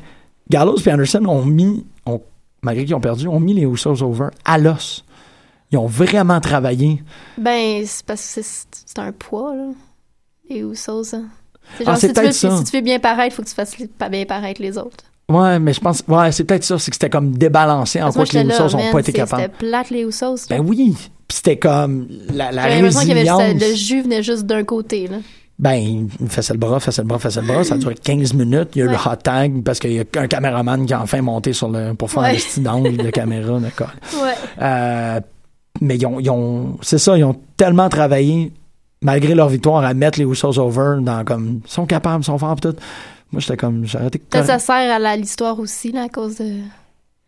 [0.49, 2.21] Gallows et Anderson ont mis, ont-
[2.61, 5.03] malgré qu'ils ont perdu, ont mis les Usos over à l'os.
[5.71, 7.03] Ils ont vraiment travaillé.
[7.37, 9.67] Ben, c'est parce que c'est- un poids, là.
[10.49, 11.25] Les Usos, hein.
[11.77, 12.57] C'est Ah, genre, c'est si, tu veux, peut-être ça.
[12.57, 15.03] si tu veux bien paraître, faut que tu fasses pas bien paraître les autres.
[15.29, 18.15] Ouais, mais je pense, ouais, c'est peut-être ça, c'est que c'était comme débalancé en que
[18.15, 19.43] quoi que les Usos n'ont pas été capables.
[19.43, 20.47] C'était plate, les Usos.
[20.49, 20.95] Ben oui,
[21.27, 25.17] Puis c'était comme la, la J'avais l'impression juste, le jus venait juste d'un côté, là.
[25.59, 25.73] Ben,
[26.21, 27.63] il faisait le bras, faisait le bras, faisait le bras.
[27.65, 28.69] Ça a duré 15 minutes.
[28.75, 28.93] Il y a eu Ouais.
[29.05, 31.93] le hot tag parce qu'il y a un caméraman qui a enfin monté sur le,
[31.95, 32.29] pour faire Ouais.
[32.31, 33.59] un petit angle de caméra.
[33.59, 33.91] D'accord.
[34.23, 34.33] Ouais.
[34.61, 35.19] Euh,
[35.81, 38.53] mais ils ont, ils ont- c'est ça, ils ont tellement travaillé,
[39.01, 42.37] malgré leur victoire, à mettre les Usos over dans comme, ils sont capables, ils sont
[42.37, 42.75] forts, tout.
[43.33, 44.17] Moi, j'étais comme, j'ai arrêté.
[44.19, 46.53] Peut-être ça sert à l'histoire aussi, là, à cause de.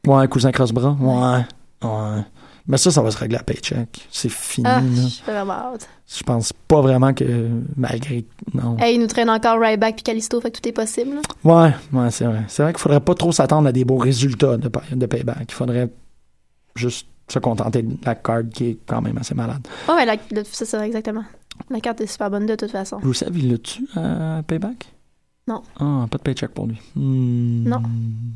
[0.07, 0.95] Ouais, cousin cross-bras.
[0.99, 1.41] Ouais.
[1.88, 2.21] Ouais.
[2.68, 4.07] Mais ça, ça va se régler à paycheck.
[4.12, 4.82] C'est fini, Ah,
[5.26, 5.89] j'ai vraiment hâte.
[6.07, 8.78] Je pense pas vraiment que, malgré, non.
[8.78, 11.22] Hey, il nous traîne encore Ryback puis Callisto, fait que tout est possible, là.
[11.43, 12.43] Ouais, ouais, c'est vrai.
[12.47, 15.45] C'est vrai qu'il faudrait pas trop s'attendre à des beaux résultats de, pay- de payback.
[15.49, 15.89] Il faudrait
[16.76, 19.66] juste se contenter de la carte qui est quand même assez malade.
[19.88, 21.24] Ouais, la- le- c'est ça, exactement.
[21.70, 22.97] La carte est super bonne de toute façon.
[23.01, 24.93] Vous savez, il l'a-tu à payback?
[25.52, 25.62] Non.
[25.80, 26.78] Ah, pas de paycheck pour lui.
[26.95, 27.68] Hmm.
[27.68, 27.82] Non.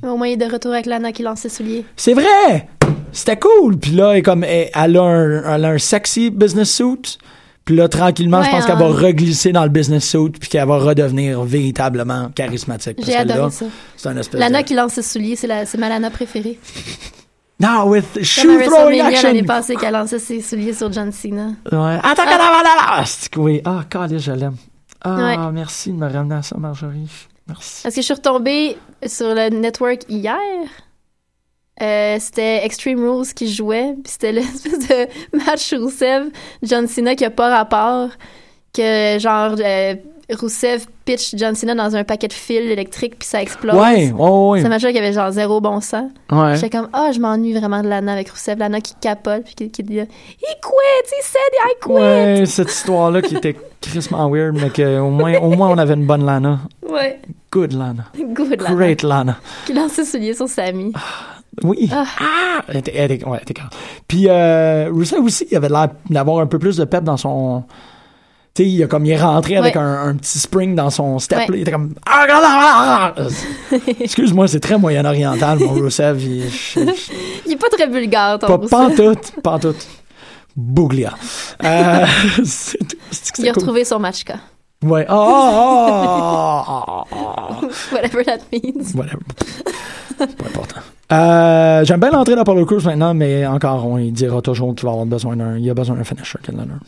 [0.03, 1.85] Au moins, il est de retour avec Lana qui lance ses souliers.
[1.95, 2.67] C'est vrai!
[3.13, 3.77] C'était cool!
[3.77, 7.17] Puis là, elle, comme, elle, elle a un, elle a un sexy business suit.
[7.63, 8.79] Puis là, tranquillement, je pense qu'elle hein.
[8.79, 12.97] va reglisser dans le business suit puis qu'elle va redevenir véritablement charismatique.
[13.03, 13.65] J'ai adoré là, ça.
[13.95, 14.67] c'est un espèce Lana de...
[14.67, 16.59] qui lance ses souliers, c'est, la, c'est ma Lana préférée.
[17.59, 19.29] Now with shoe throwing action!
[19.29, 21.51] l'année passée, qu'elle lançait ses souliers sur John Cena.
[21.71, 21.97] Ouais.
[22.03, 23.03] Attends, ah.
[23.05, 23.61] c'est que oui.
[23.63, 24.57] Ah, calé, je l'aime.
[25.05, 25.51] Ah, Ouais.
[25.53, 27.09] merci de me ramener à ça, Marjorie.
[27.47, 27.83] Merci.
[27.83, 30.39] Parce que je suis retombée sur le network hier.
[31.81, 36.23] Euh, c'était Extreme Rules qui jouait, puis c'était l'espèce de match Rousseff,
[36.63, 38.09] John Cena qui a pas rapport,
[38.73, 39.95] que genre euh,
[40.33, 43.75] Rousseff pitch John Cena dans un paquet de fils électriques puis ça explose.
[43.75, 44.59] Ouais, ouais, ouais.
[44.59, 46.09] C'est un match qui avait genre zéro bon sens.
[46.31, 46.55] ouais.
[46.55, 49.69] J'étais comme ah je m'ennuie vraiment de Lana avec Rousseff, Lana qui capote puis qui,
[49.69, 50.05] qui dit he
[50.61, 51.91] quit, he said I quit.
[51.93, 56.07] Ouais, cette histoire-là qui était crissement weird, mais qu'au moins, au moins, on avait une
[56.07, 56.59] bonne Lana.
[56.89, 57.19] Ouais,
[57.51, 58.05] Good Lana.
[58.17, 58.73] good Lana.
[58.75, 59.37] Great Lana.
[59.67, 60.91] Qui lance ses souliers sur Sammy.
[61.63, 61.87] Oui.
[61.93, 62.03] Ah.
[62.19, 62.61] Ah!
[62.67, 63.69] Elle était, elle était- ouais, elle était grande.
[64.07, 67.63] Puis, euh, Rusev aussi, il avait l'air d'avoir un peu plus de pep dans son.
[68.55, 69.81] Tu sais, il, a comme, il est rentré avec Ouais.
[69.81, 71.39] un, un petit spring dans son step.
[71.39, 71.45] Ouais.
[71.49, 71.93] là, il était comme.
[72.09, 73.23] Ah, ah, ah.
[73.99, 76.21] Excuse-moi, c'est très moyen-oriental, mon Rusev.
[76.23, 76.45] Il,
[77.45, 78.69] Il est pas très vulgaire, ton pas Rousseff.
[78.69, 79.87] pantoute, pantoute.
[80.55, 81.13] Bouglia.
[81.65, 82.05] Euh,
[82.45, 82.95] c'est tout.
[83.11, 83.59] C'est que Il a cool.
[83.63, 84.35] retrouvé son matchka.
[84.83, 85.05] Ouais.
[85.09, 87.59] Ah, ah.
[87.91, 88.93] Whatever that means.
[88.95, 89.19] Whatever.
[90.17, 90.79] C'est pas important.
[91.11, 94.91] Euh, J'aime bien l'entrée d'Apollo Crews maintenant, mais encore, on il dira toujours qu'il va
[94.91, 95.57] avoir besoin d'un.
[95.57, 96.79] Il a besoin d'un finisher, Ken Leonard.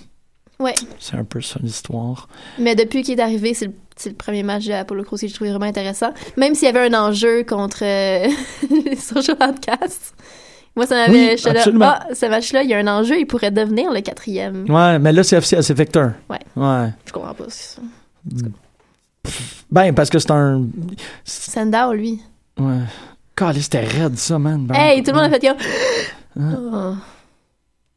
[0.59, 0.73] Ouais.
[0.99, 2.27] C'est un peu ça l'histoire.
[2.57, 5.51] Mais depuis qu'il est arrivé, c'est le, premier match de Apollo Crews que j'ai trouvé
[5.51, 6.11] vraiment intéressant.
[6.35, 8.27] Même s'il y avait un enjeu contre euh,
[8.85, 10.15] les social outcasts.
[10.75, 11.35] Moi, ça m'avait.
[11.35, 14.65] Oui, là, ah, ce match-là, il y a un enjeu, il pourrait devenir le quatrième.
[14.69, 16.11] Ouais, mais là, c'est officiel, c'est Victor.
[16.29, 16.39] Ouais.
[16.55, 16.89] Ouais.
[17.05, 17.45] Je comprends pas.
[17.49, 17.81] c'est ça.
[19.71, 20.65] Ben, parce que c'est un.
[21.23, 22.21] Sandow, lui.
[22.59, 22.81] Ouais.
[23.35, 24.65] Calé, c'était raide, ça, man.
[24.67, 25.57] Ben, hey, tout le monde a fait comme.
[26.39, 26.97] Hein?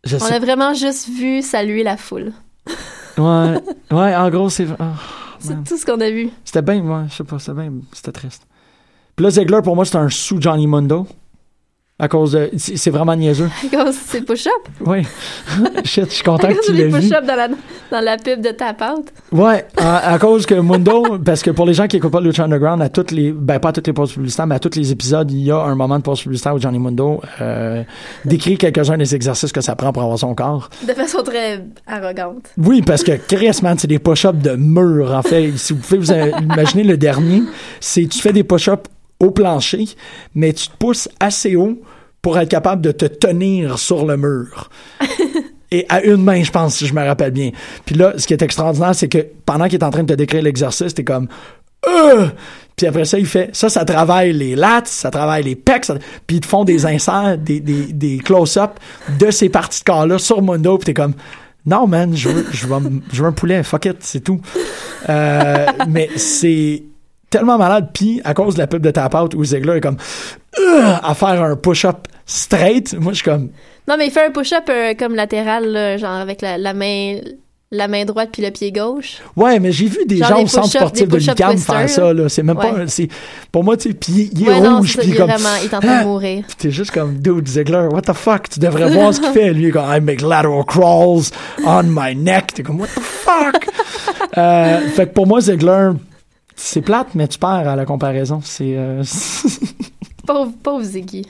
[0.05, 0.15] Oh.
[0.21, 2.33] On a vraiment juste vu saluer la foule.
[3.21, 3.61] Ouais.
[3.91, 4.67] Ouais, en gros, c'est.
[4.79, 4.95] ah,
[5.39, 6.31] C'est tout ce qu'on a vu.
[6.45, 7.73] C'était bien, ouais, je sais pas, c'était bien.
[7.93, 8.47] C'était triste.
[9.17, 11.07] Puis là, Ziggler, pour moi, c'est un sous Johnny Mundo.
[12.01, 12.51] À cause de.
[12.57, 13.51] C'est vraiment niaiseux.
[13.71, 14.53] Comme C'est push-up.
[14.87, 15.03] Oui.
[15.85, 16.93] Shit, je suis content que tu l'aies vu.
[17.01, 17.49] push-up dans la,
[17.91, 19.09] dans la pub de Tap Out.
[19.33, 22.45] Ouais, à, à cause que Mundo, parce que pour les gens qui écoutent pas Lucha
[22.45, 24.91] Underground, à toutes les, ben pas à toutes les pauses publicitaires, mais à tous les
[24.91, 27.83] épisodes, il y a un moment de pause publicitaire où Johnny Mundo euh,
[28.25, 30.71] décrit quelques-uns des exercices que ça prend pour avoir son corps.
[30.89, 32.47] De façon très arrogante.
[32.57, 35.53] Oui, parce que Chris, man, c'est des push-ups de mur, en fait.
[35.57, 37.43] Si vous pouvez vous imaginer le dernier,
[37.79, 38.89] c'est tu fais des push-ups
[39.21, 39.85] au plancher,
[40.35, 41.81] mais tu te pousses assez haut
[42.23, 44.69] pour être capable de te tenir sur le mur.
[45.73, 47.51] Et à une main, je pense, si je me rappelle bien.
[47.85, 50.19] Puis là, ce qui est extraordinaire, c'est que pendant qu'il est en train de te
[50.19, 51.29] décrire l'exercice, t'es comme
[51.87, 52.27] euh!
[52.77, 55.95] Puis après ça, il fait ça, ça travaille les lats, ça travaille les pecs, ça-
[56.27, 58.73] puis ils te font des inserts, des, des, des close-up
[59.19, 61.15] de ces parties de corps-là sur Mundo, puis t'es comme
[61.67, 62.77] Non, man, je veux, je veux,
[63.13, 63.63] je veux un poulet.
[63.63, 64.41] Fuck it, c'est tout.
[65.09, 66.83] Euh, mais c'est
[67.31, 67.89] tellement malade.
[67.95, 69.97] Puis, à cause de la pub de Tap Out, où Ziegler est comme
[70.59, 73.51] euh, à faire un push-up straight, moi, je suis comme.
[73.89, 77.19] Non, mais il fait un push-up euh, comme latéral, là, genre avec la, la main
[77.73, 79.19] la main droite puis le pied gauche.
[79.37, 82.29] Ouais, mais j'ai vu des Genre gens au centre sportif de l'UQAM faire ça, là.
[82.29, 82.73] C'est même pas.
[82.73, 82.81] Ouais.
[82.81, 83.07] un- c'est
[83.53, 85.75] Pour moi, tu sais, puis il est ouais, rouge, puis il est vraiment, il est
[85.75, 86.43] en train de mourir.
[86.49, 88.49] Puis T'es juste comme, dude, Ziegler, what the fuck?
[88.49, 89.53] Tu devrais voir ce qu'il fait.
[89.53, 91.31] Lui, il est comme, I make lateral crawls
[91.65, 92.55] on my neck.
[92.55, 93.67] T'es comme, what the fuck?
[94.37, 95.91] Euh, fait que pour moi, Ziegler,
[96.63, 98.41] c'est plate, mais tu perds à la comparaison.
[98.45, 98.77] C'est.
[98.77, 99.03] euh,
[100.27, 101.27] Pauvre, pauvre Ziggy.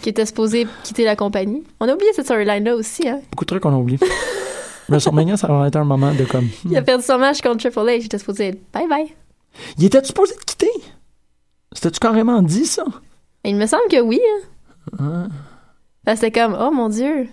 [0.00, 1.62] Qui était supposé quitter la compagnie.
[1.80, 3.20] On a oublié cette storyline-là aussi, hein.
[3.30, 3.98] beaucoup de trucs qu'on a oubliés.
[4.88, 6.48] WrestleMania, ça aurait été un moment de comme.
[6.64, 7.98] Il a perdu son match contre Triple H.
[8.00, 9.12] Il était supposé être bye bye.
[9.78, 10.70] Il était supposé te quitter?
[11.72, 12.84] C'était-tu carrément dit ça?
[13.44, 14.20] Il me semble que oui,
[14.98, 15.28] hein.
[16.06, 17.28] C'était comme, oh mon Dieu.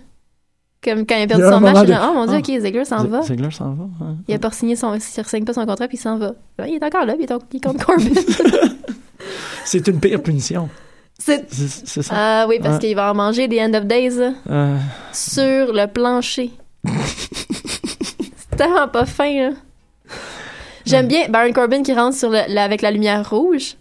[0.84, 2.34] Comme quand il a perdu Il a son match, de- a dit, oh mon Dieu,
[2.36, 2.38] Ah.
[2.38, 3.22] ok, Ziggler s'en va.
[3.22, 3.84] Ziegler s'en va.
[4.00, 4.16] hein.
[4.26, 6.32] Il a pas signé son, il ne pas son contrat puis il s'en va.
[6.58, 8.04] Là, il est encore là, puis il est, contre Corbin.
[9.64, 10.68] C'est une pire punition.
[11.18, 12.00] C'est- ça.
[12.14, 12.80] Ah oui, parce Ouais.
[12.80, 14.18] qu'il va en manger des end of days
[14.50, 14.76] Euh,
[15.12, 16.50] sur le plancher.
[16.90, 19.50] C'est tellement pas fin, là.
[20.84, 23.76] J'aime bien Baron Corbin qui rentre sur le, avec la lumière rouge.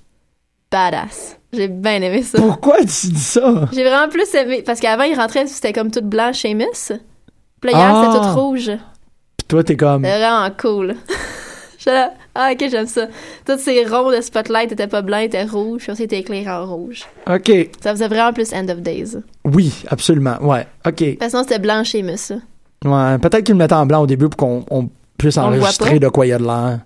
[0.71, 1.37] Badass.
[1.53, 2.37] J'ai bien aimé ça.
[2.39, 3.69] pourquoi tu dis ça?
[3.73, 4.63] J'ai vraiment plus aimé.
[4.65, 6.91] Parce qu'avant, il rentrait, c'était comme tout blanc chez Miss.
[7.61, 8.09] Puis là, hier, Ah.
[8.13, 8.71] c'était tout rouge.
[9.37, 10.03] Puis toi, t'es comme.
[10.05, 10.95] C'était vraiment cool.
[11.77, 13.07] J'étais là, ah, ok, j'aime ça.
[13.45, 15.81] Tous ces ronds de spotlight étaient pas blancs, étaient rouges.
[15.81, 17.03] Puis aussi, étaient éclairés en rouge.
[17.27, 17.51] OK.
[17.83, 19.17] Ça faisait vraiment plus End of Days.
[19.45, 20.37] Oui, absolument.
[20.41, 20.67] Ouais.
[20.87, 21.17] OK.
[21.17, 22.21] Parce que sinon, c'était blanc chez Miss.
[22.21, 22.35] ça.
[22.85, 23.17] Ouais.
[23.17, 26.07] Peut-être qu'ils le mettaient en blanc au début pour qu'on on puisse On enregistrer de
[26.07, 26.79] quoi il y a de l'air.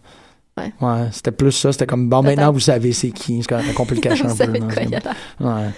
[0.58, 0.72] Ouais.
[0.82, 1.10] Ouais.
[1.12, 1.72] C'était plus ça.
[1.72, 3.42] C'était comme, bon, maintenant, vous savez c'est qui.
[3.42, 4.52] C'est correct, on peut le cacher un peu.
[4.52, 5.02] l'air.
[5.40, 5.70] Ouais.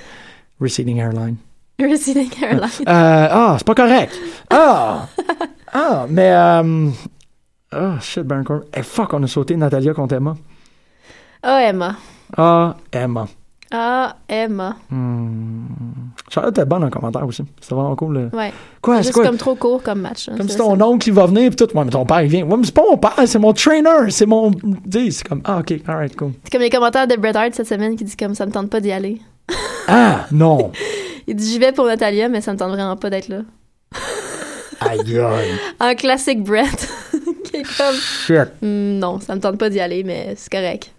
[0.59, 1.37] Receding hairline.
[1.79, 2.29] Receding.
[2.87, 4.13] Euh, ah, c'est pas correct.
[4.49, 5.07] Ah!
[5.73, 6.31] ah, mais.
[6.31, 6.89] Euh,
[7.75, 8.65] oh, shit, Baron Corbin.
[8.75, 10.35] Eh, fuck, on a sauté Natalia contre Emma.
[11.43, 11.95] Ah, Emma.
[12.35, 13.27] Ah, Emma.
[13.71, 14.75] Ah, Emma.
[14.89, 15.65] Hmm.
[16.29, 17.43] Charlotte était bonne en commentaire aussi.
[17.59, 18.17] C'était vraiment cool.
[18.31, 18.37] là.
[18.37, 18.53] Ouais.
[18.81, 19.25] Quoi, C'est c'est quoi?
[19.25, 20.29] comme trop court comme match.
[20.29, 20.85] hein, Comme c'est si ton ça.
[20.87, 21.77] oncle il va venir pis tout.
[21.77, 22.45] Ouais, mais ton père il vient.
[22.45, 24.51] Ouais, mais c'est pas mon père, c'est mon trainer, c'est mon.
[24.85, 25.41] Dis, c'est comme.
[25.45, 26.31] Ah, ok, alright, cool.
[26.43, 28.69] C'est comme les commentaires de Bret Hart cette semaine qui dit comme ça me tente
[28.69, 29.21] pas d'y aller.
[29.89, 30.71] Ah, non.
[31.27, 33.39] Il dit j'y vais pour Natalia, mais ça me tente vraiment pas d'être là.
[34.81, 35.51] Aïe, aïe.
[35.79, 36.63] Un classique Bret.
[37.45, 38.49] qui est comme Shit.
[38.61, 40.93] Hmm, non, ça me tente pas d'y aller, mais c'est correct.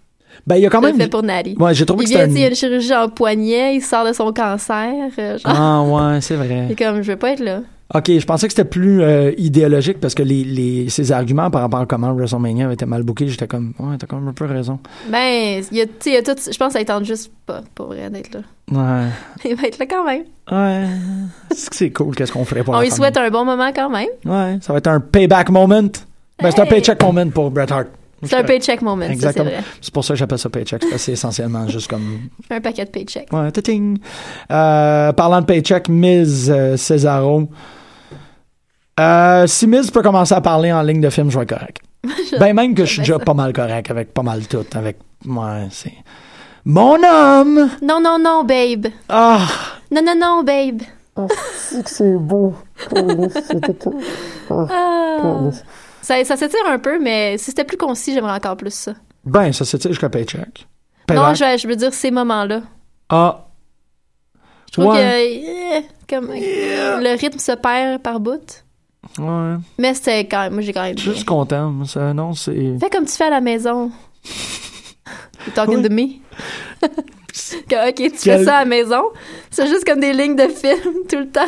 [0.49, 0.97] Ben, il y a quand même.
[0.97, 1.55] fais pour Natty.
[1.59, 2.39] Ouais, j'ai trouvé Il que vient, c'était.
[2.39, 2.49] il a Un...
[2.49, 4.91] une chirurgie en poignet, il sort de son cancer.
[5.19, 6.67] euh, genre, Ah, ouais, c'est il vrai.
[6.71, 7.61] est comme, je veux pas être là.
[7.93, 11.61] Ok, je pensais que c'était plus euh, idéologique parce que les, les, ses arguments par
[11.61, 14.33] rapport à comment WrestleMania avait été mal booké, j'étais comme, ouais, t'as quand même un
[14.33, 14.77] peu raison.
[15.09, 16.35] Ben, il y a, tu sais, il y a tout.
[16.39, 18.41] Je pense que ça tente juste pas, pour vrai, d'être là.
[18.71, 19.07] Ouais.
[19.49, 20.23] Il va être là quand même.
[20.51, 20.87] Ouais.
[21.49, 23.89] C'est que c'est cool, qu'est-ce qu'on ferait pour On lui souhaite un bon moment quand
[23.89, 24.07] même.
[24.23, 25.81] Ouais, ça va être un payback moment.
[26.41, 26.69] Ben, c'est un Hey.
[26.69, 27.87] paycheck moment pour Bret Hart.
[28.23, 29.45] C'est un paycheck moment, Exactement.
[29.45, 29.63] vrai.
[29.81, 30.81] C'est pour ça que j'appelle ça paycheck.
[30.81, 33.31] parce que C'est essentiellement juste comme Un paquet de paycheck.
[33.31, 33.97] Ouais, ta-ting.
[34.51, 37.47] Euh, parlant de paycheck, Miz euh, Cesaro.
[38.99, 41.81] Euh, si Miz peut commencer à parler en ligne de film, je vais être correct.
[42.39, 43.25] ben même que je suis déjà ça.
[43.25, 44.65] pas mal correct avec pas mal tout.
[44.73, 45.93] Avec, ouais, c'est...
[46.65, 47.69] Mon homme!
[47.81, 48.87] Non, non, non, babe.
[49.07, 49.39] Ah!
[49.91, 50.81] Non, non, non, babe.
[51.85, 52.53] C'est beau.
[54.51, 55.51] Ah.
[56.09, 58.95] Ça, ça s'étire un peu, mais si c'était plus concis, j'aimerais encore plus ça.
[59.25, 60.67] Ben, ça c'est jusqu'à paycheck.
[61.07, 62.63] Non, je, je veux dire ces moments-là.
[63.09, 63.45] Ah.
[64.67, 64.97] Je trouve Ouais.
[64.97, 68.65] que euh, comme, le rythme se perd par bout.
[69.19, 69.55] Ouais.
[69.77, 71.85] Mais c'était quand même, moi j'ai quand même Je suis content.
[71.85, 72.75] Ça, non, c'est...
[72.79, 73.91] Fais comme tu fais à la maison.
[75.45, 75.83] You talking Oui.
[75.83, 76.87] to me?
[77.71, 79.03] Ok, tu fais ça à la maison?
[79.51, 81.41] C'est juste comme des lignes de film tout le temps.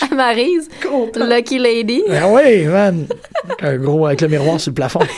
[0.10, 0.68] à Maryse.
[1.16, 2.02] Lucky Lady.
[2.08, 3.06] Ben oui, man.
[3.60, 5.00] Un gros avec le miroir sur le plafond.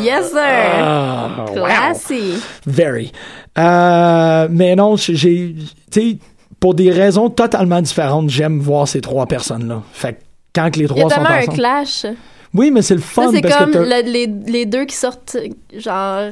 [0.00, 0.38] Yes, sir.
[0.40, 1.54] Ah, wow.
[1.64, 2.34] Classy.
[2.66, 3.10] Very.
[3.58, 5.56] Euh, mais non, j'ai-
[5.90, 6.18] tu sais,
[6.60, 9.82] pour des raisons totalement différentes, j'aime voir ces trois personnes-là.
[9.92, 10.18] Fait que
[10.54, 11.56] quand que les Il y a trois sont tellement un ensemble.
[11.58, 12.06] clash.
[12.54, 15.36] Oui, mais c'est le fun c'est comme que le- les, les deux qui sortent,
[15.76, 16.30] genre.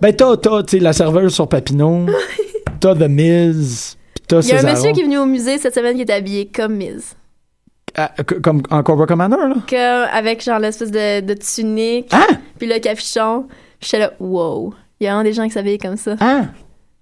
[0.00, 2.06] Ben t'as, t'as, tu la serveuse sur Papineau,
[2.80, 5.58] t'as The Miz, pis t'as Il y a un monsieur qui est venu au musée
[5.58, 7.14] cette semaine qui est habillé comme Miz.
[7.96, 9.54] Ah, c- comme en Cobra Commander, là?
[9.68, 12.26] Comme avec genre l'espèce de, de tunique, Ah!
[12.58, 13.46] puis le capuchon.
[13.80, 14.74] Puis J'étais là, wow.
[15.00, 16.14] Il y a vraiment des gens qui s'habillent comme ça.
[16.20, 16.42] Ah!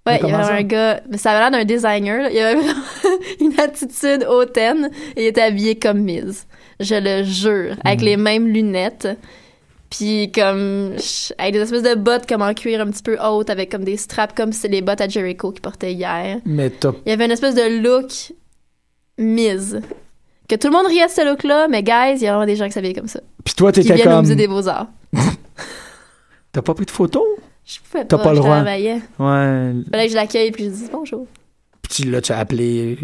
[0.05, 0.53] Ouais, Mais il y comment avait ça?
[0.55, 2.21] un gars, mais ça avait l'air d'un designer.
[2.23, 2.29] là.
[2.31, 2.79] Il avait vraiment
[3.41, 6.47] une attitude hautaine et il était habillé comme Miz.
[6.79, 8.05] Je le jure, avec Hmm.
[8.05, 9.07] les mêmes lunettes.
[9.89, 10.95] Puis comme
[11.37, 13.95] avec des espèces de bottes comme en cuir un petit peu hautes avec comme des
[13.97, 16.39] straps comme c'est les bottes à Jericho qu'il portait hier.
[16.45, 18.33] Mais t'as, Il y avait une espèce de look
[19.17, 19.79] Miz.
[20.49, 22.55] Que tout le monde riait de ce look-là, mais guys, il y a vraiment des
[22.55, 23.19] gens qui s'habillaient comme ça.
[23.43, 24.21] Puis toi, Qui t'étais viennent au comme.
[24.21, 24.87] musée des Beaux-Arts.
[26.53, 27.23] T'as pas pris de photos?
[27.65, 28.61] Je pouvais T'as pas, pas le droit.
[28.63, 28.99] Ouais.
[29.19, 31.27] Fallait que je l'accueille puis je dis bonjour.
[31.81, 32.97] Puis là, tu as appelé?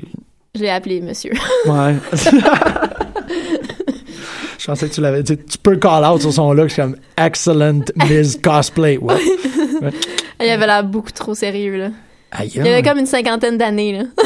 [0.56, 1.32] Je l'ai appelé monsieur.
[1.66, 1.96] Ouais.
[4.64, 5.36] Je pensais que tu l'avais dit.
[5.38, 8.98] Tu peux call out sur son look, c'est comme excellent Miss Cosplay.
[8.98, 9.16] Ouais.
[10.40, 11.90] Il avait l'air beaucoup trop sérieux, là.
[12.32, 14.04] Aïe, Il avait comme une cinquantaine d'années, là.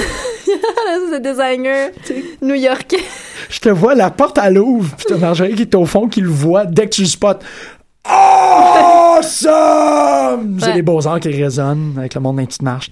[1.09, 1.89] C'est un designer
[2.41, 3.01] new-yorkais.
[3.49, 6.21] Je te vois, la porte à l'ouvre, puis t'as Marjorie qui est au fond, qui
[6.21, 7.39] le voit dès que tu le spots.
[9.25, 10.57] Awesome!
[10.59, 10.75] C'est Ouais.
[10.75, 12.89] les beaux-arts qui résonnent avec le monde d'un petite marche.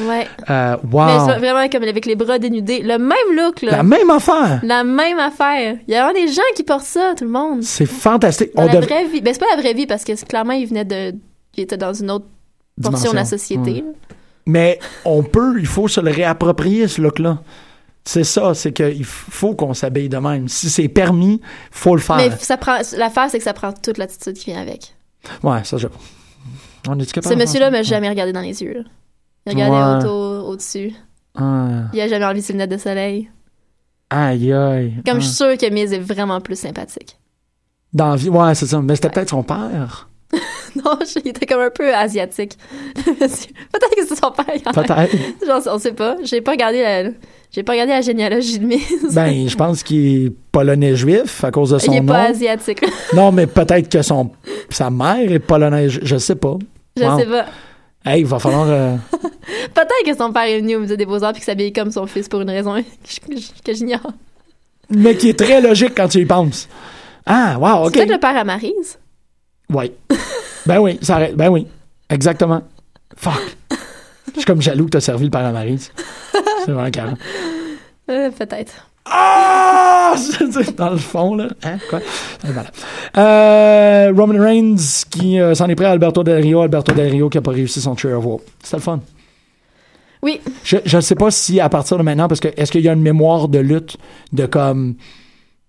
[0.00, 0.26] Ouais.
[0.50, 1.26] Euh, Mais wow!
[1.26, 2.82] c'est vraiment comme avec les bras dénudés.
[2.82, 3.78] Le même look, là.
[3.78, 4.60] La même affaire!
[4.62, 5.76] La même affaire.
[5.86, 7.62] Il y a des gens qui portent ça, tout le monde.
[7.62, 8.50] C'est fantastique.
[8.54, 9.20] Dans On la dev- vraie vie.
[9.20, 11.14] Ben, c'est pas la vraie vie parce que clairement, il venait de.
[11.56, 12.26] Il était dans une autre
[12.82, 13.38] portion de la Dimension.
[13.38, 13.72] société.
[13.82, 13.84] Ouais.
[14.46, 17.38] Mais on peut, il faut se le réapproprier, ce look-là.
[18.04, 20.46] C'est ça, c'est qu'il faut qu'on s'habille de même.
[20.46, 21.40] Si c'est permis,
[21.72, 22.16] faut le faire.
[22.16, 22.76] Mais ça prend.
[22.96, 24.94] L'affaire, c'est que ça prend toute l'attitude qui vient avec.
[25.42, 25.88] Ouais, ça, je.
[26.88, 28.74] On est capable Ce monsieur-là m'a jamais regardé dans les yeux.
[28.74, 28.80] là.
[29.46, 30.04] Il regardait Ouais.
[30.10, 30.92] autour, au-dessus.
[31.36, 31.84] Ah.
[31.92, 33.30] Il a jamais enlevé ses lunettes de soleil.
[34.10, 34.94] Aïe, aïe.
[35.06, 35.20] Comme Ah.
[35.20, 37.18] je suis sûre que Miz est vraiment plus sympathique.
[37.92, 38.80] Dans vie, ouais, c'est ça.
[38.82, 40.08] Mais c'était peut-être son père.
[40.84, 42.58] Non, je- il était comme un peu asiatique.
[42.94, 44.44] Peut-être que c'est son père.
[44.74, 45.16] Peut-être.
[45.46, 46.16] Genre, on sait pas.
[46.22, 47.10] J'ai pas regardé la,
[47.50, 49.14] j'ai pas regardé la généalogie de Miz.
[49.14, 52.12] ben, je pense qu'il est polonais juif à cause de son il est nom.
[52.12, 52.84] pas asiatique.
[53.14, 54.30] Non, mais peut-être que son
[54.68, 55.92] sa mère est polonaise.
[55.92, 56.56] Je, je sais pas.
[56.96, 57.18] Je Wow.
[57.20, 57.46] sais pas.
[58.06, 58.66] Hey, il va falloir.
[58.68, 58.96] euh,
[59.74, 62.06] Peut-être que son père est venu au musée des Beaux-Arts puis qu'il s'habille comme son
[62.06, 62.74] fils pour une raison
[63.64, 64.12] que j'ignore.
[64.90, 66.68] Mais qui est très logique quand tu y penses.
[67.26, 67.92] Ah, wow, C'est ok.
[67.94, 68.98] peut-être le père à Maryse?
[69.72, 69.90] Oui.
[70.66, 71.34] ben oui, ça arrête.
[71.34, 71.66] Ben oui.
[72.08, 72.62] Exactement.
[73.16, 73.56] Fuck.
[74.32, 75.90] Je suis comme jaloux que t'as servi le père à Maryse.
[76.64, 77.12] C'est vraiment carré.
[78.10, 78.86] Euh, peut-être.
[79.10, 80.14] Ah!
[80.76, 81.48] Dans le fond, là.
[81.62, 81.78] Hein?
[81.90, 82.00] Quoi?
[82.44, 82.70] Ah, Voilà.
[83.16, 86.60] Euh, Roman Reigns qui euh, s'en est pris à Alberto Del Rio.
[86.62, 88.38] Alberto Del Rio qui a pas réussi son Chair of War.
[88.62, 89.00] C'était le fun.
[90.22, 90.40] Oui.
[90.64, 92.92] Je ne sais pas si à partir de maintenant, parce que est-ce qu'il y a
[92.92, 93.96] une mémoire de lutte
[94.32, 94.96] de comme.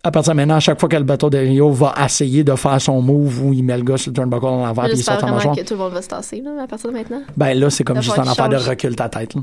[0.03, 3.01] À partir de maintenant, à chaque fois qu'Alberto Del Rio va essayer de faire son
[3.01, 5.55] move où il met le gars sur le turnbuckle dans l'envers puis il sort mâchoire,
[5.55, 7.21] que tout le monde va se tasser là, à partir de maintenant.
[7.35, 9.35] ben là, c'est comme juste un affaire de recul ta tête.
[9.35, 9.41] là.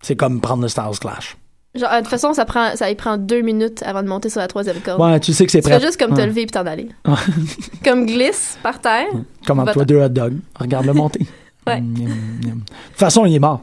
[0.00, 1.36] C'est comme prendre le Stars Clash.
[1.74, 4.28] Genre, euh, de toute façon, ça prend, ça y prend deux minutes avant de monter
[4.28, 5.00] sur la troisième corde.
[5.00, 5.80] Ouais, tu sais que c'est tu prêt.
[5.80, 6.26] fais juste comme te Ouais.
[6.26, 6.88] lever puis t'en aller.
[7.84, 9.06] Comme glisse par terre.
[9.46, 9.84] Commande-toi Va-t'en.
[9.86, 10.36] deux hot dogs.
[10.58, 11.20] Regarde-le monter.
[11.66, 11.80] Ouais.
[11.80, 12.40] Mm, mm, mm.
[12.42, 13.60] De toute façon, il est mort.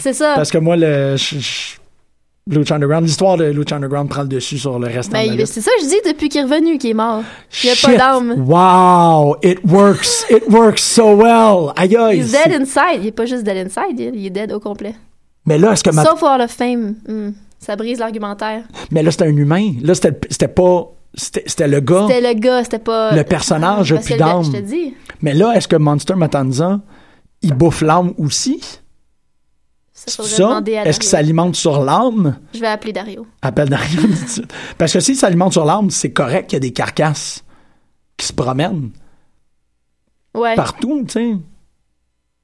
[0.00, 0.32] C'est ça.
[0.34, 1.14] Parce que moi, le.
[1.16, 1.76] je- je-
[2.50, 5.36] Lucha Underground, l'histoire de Lucha Underground prend le dessus sur le reste Ben, de la
[5.36, 5.46] lutte.
[5.46, 7.22] c'est ça que je dis depuis qu'il est revenu qu'il est mort.
[7.62, 8.34] Il y a pas d'âme.
[8.44, 9.36] Wow!
[9.44, 10.26] It works!
[10.28, 11.72] It works so well!
[11.76, 12.98] Aïe dead inside.
[13.02, 14.96] Il est pas juste dead inside, il est dead au complet.
[15.46, 16.94] Mais là, est-ce que ma- Sauf Hall of Fame.
[17.08, 17.30] Hmm.
[17.58, 18.64] Ça brise l'argumentaire.
[18.90, 19.72] Mais là, c'était un humain.
[19.82, 20.86] Là, c'était pas.
[21.14, 22.06] C'était le gars.
[22.08, 23.14] C'était le gars, c'était pas.
[23.14, 24.44] Le personnage a Parce plus que le- d'âme.
[24.44, 24.94] Je te dis.
[25.20, 26.80] Mais là, est-ce que Monster Matanza,
[27.42, 28.60] il bouffe l'âme aussi?
[29.92, 30.60] Ça ça?
[30.66, 32.38] Est-ce qu'il s'alimente sur l'âme?
[32.54, 33.26] Je vais appeler Dario.
[33.42, 34.00] Appelle Dario.
[34.78, 37.44] Parce que s'il s'alimente sur l'âme, c'est correct qu'il y a des carcasses
[38.16, 38.90] qui se promènent
[40.34, 40.56] Ouais.
[40.56, 41.36] partout, tu sais.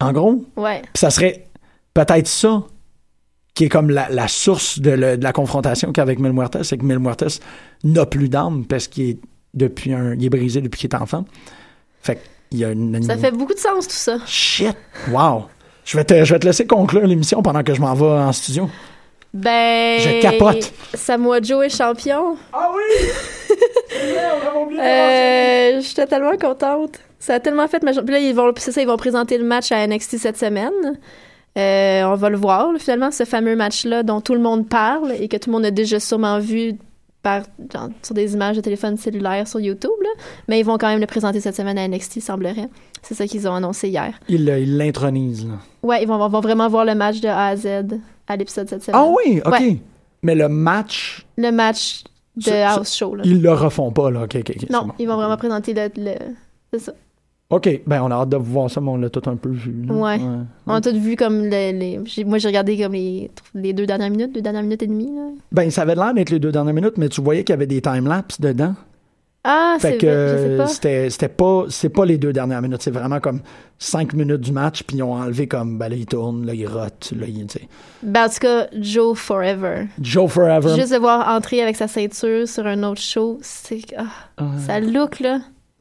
[0.01, 0.45] En gros.
[0.57, 0.83] Ouais.
[0.83, 1.47] Puis ça serait
[1.95, 2.63] peut-être ça
[3.59, 6.79] qui est comme la, la source de, le- de la confrontation qu'avec Mil Muertes, c'est
[6.79, 7.41] que Mil Muertes
[7.83, 9.19] n'a plus d'âme parce qu'il est
[9.53, 11.25] depuis un, il est brisé depuis qu'il est enfant.
[12.01, 14.19] Fait qu'il y a une Ça fait beaucoup de sens, tout ça.
[14.27, 14.77] Shit!
[15.11, 15.47] Wow!
[15.85, 18.33] Je vais, te, je vais te laisser conclure l'émission pendant que je m'en vais en
[18.33, 18.71] studio.
[19.35, 19.99] Ben.
[20.01, 20.73] Je capote.
[20.95, 22.37] Samoa Joe est champion.
[22.53, 23.09] Ah oui!
[24.81, 26.99] Euh, J'étais tellement contente.
[27.19, 27.93] Ça a tellement fait ma.
[27.93, 30.99] Puis là, ils vont, c'est ça, ils vont présenter le match à NXT cette semaine.
[31.57, 35.13] Euh, on va le voir, là, finalement, ce fameux match-là dont tout le monde parle
[35.13, 36.75] et que tout le monde a déjà sûrement vu
[37.23, 37.43] par,
[37.73, 39.91] genre, sur des images de téléphone cellulaire sur YouTube.
[40.03, 40.09] là.
[40.47, 42.69] Mais ils vont quand même le présenter cette semaine à NXT, semblerait.
[43.03, 44.13] C'est ça qu'ils ont annoncé hier.
[44.29, 45.55] Il euh, il l'intronise, là.
[45.83, 47.67] Ouais, ils vont, vont vraiment voir le match de A à Z
[48.29, 49.01] à l'épisode cette semaine.
[49.03, 49.53] Ah oui, OK.
[49.53, 49.79] Ouais.
[50.23, 52.05] Mais le match, Le match
[52.37, 53.17] de House Show.
[53.17, 53.23] Là.
[53.27, 54.23] ils le refont pas, là.
[54.25, 54.37] OK,
[54.71, 54.93] Non, bon.
[55.01, 55.89] ils vont vraiment présenter le.
[55.97, 56.15] le-
[56.73, 56.93] C'est ça.
[57.51, 59.87] OK, ben on a hâte de voir ça, mais on l'a tout un peu vu.
[59.89, 60.19] Ouais.
[60.67, 62.25] On a tous vu comme le- les.
[62.27, 65.11] Moi, j'ai regardé comme les, les deux dernières minutes, deux dernières minutes et demie.
[65.17, 65.29] Là.
[65.51, 67.67] Ben, ça avait l'air d'être les deux dernières minutes, mais tu voyais qu'il y avait
[67.67, 68.75] des timelapses dedans.
[69.45, 73.41] Ah, c'est euh, c'était c'était pas c'est pas les deux dernières minutes, c'est vraiment comme
[73.79, 76.67] cinq minutes du match, puis ils ont enlevé comme ben là il tourne, là il
[76.67, 77.69] rote, là il tu sais.
[78.03, 79.87] Ben, en tout cas, Joe Forever.
[80.03, 80.75] Joe Forever.
[80.77, 83.81] Juste de voir entrer avec sa ceinture sur un autre show, c'est.
[83.97, 84.05] Ah,
[84.37, 84.45] Ah.
[84.67, 85.39] Ça look, là.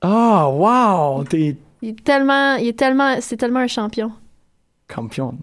[0.10, 1.24] Ah, wow!
[1.26, 2.56] T'es Il est tellement.
[2.56, 3.16] Il est tellement.
[3.20, 4.12] C'est tellement un champion.
[4.88, 5.34] Campion.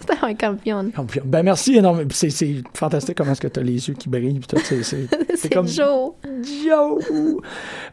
[0.00, 0.90] C'était un campion.
[0.90, 1.22] Campion.
[1.24, 2.08] Ben merci énormément.
[2.12, 4.40] C'est, c'est fantastique comment est-ce que t'as les yeux qui brillent.
[4.40, 4.56] tout.
[4.64, 5.06] C'est, c'est,
[5.36, 6.14] C'est comme Joe.
[6.64, 7.00] Joe.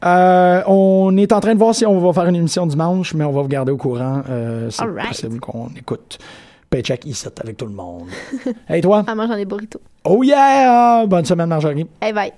[0.04, 3.26] Euh, on est en train de voir si on va faire une émission dimanche, mais
[3.26, 4.24] on va vous garder au courant.
[4.28, 6.18] Euh, c'est possible qu'on écoute
[6.72, 8.08] Paycheck ici avec tout le monde.
[8.68, 9.04] hey toi?
[9.06, 9.82] À manger des burritos.
[10.04, 11.06] Oh yeah!
[11.06, 11.86] Bonne semaine Marjorie.
[12.02, 12.34] Hey, bye.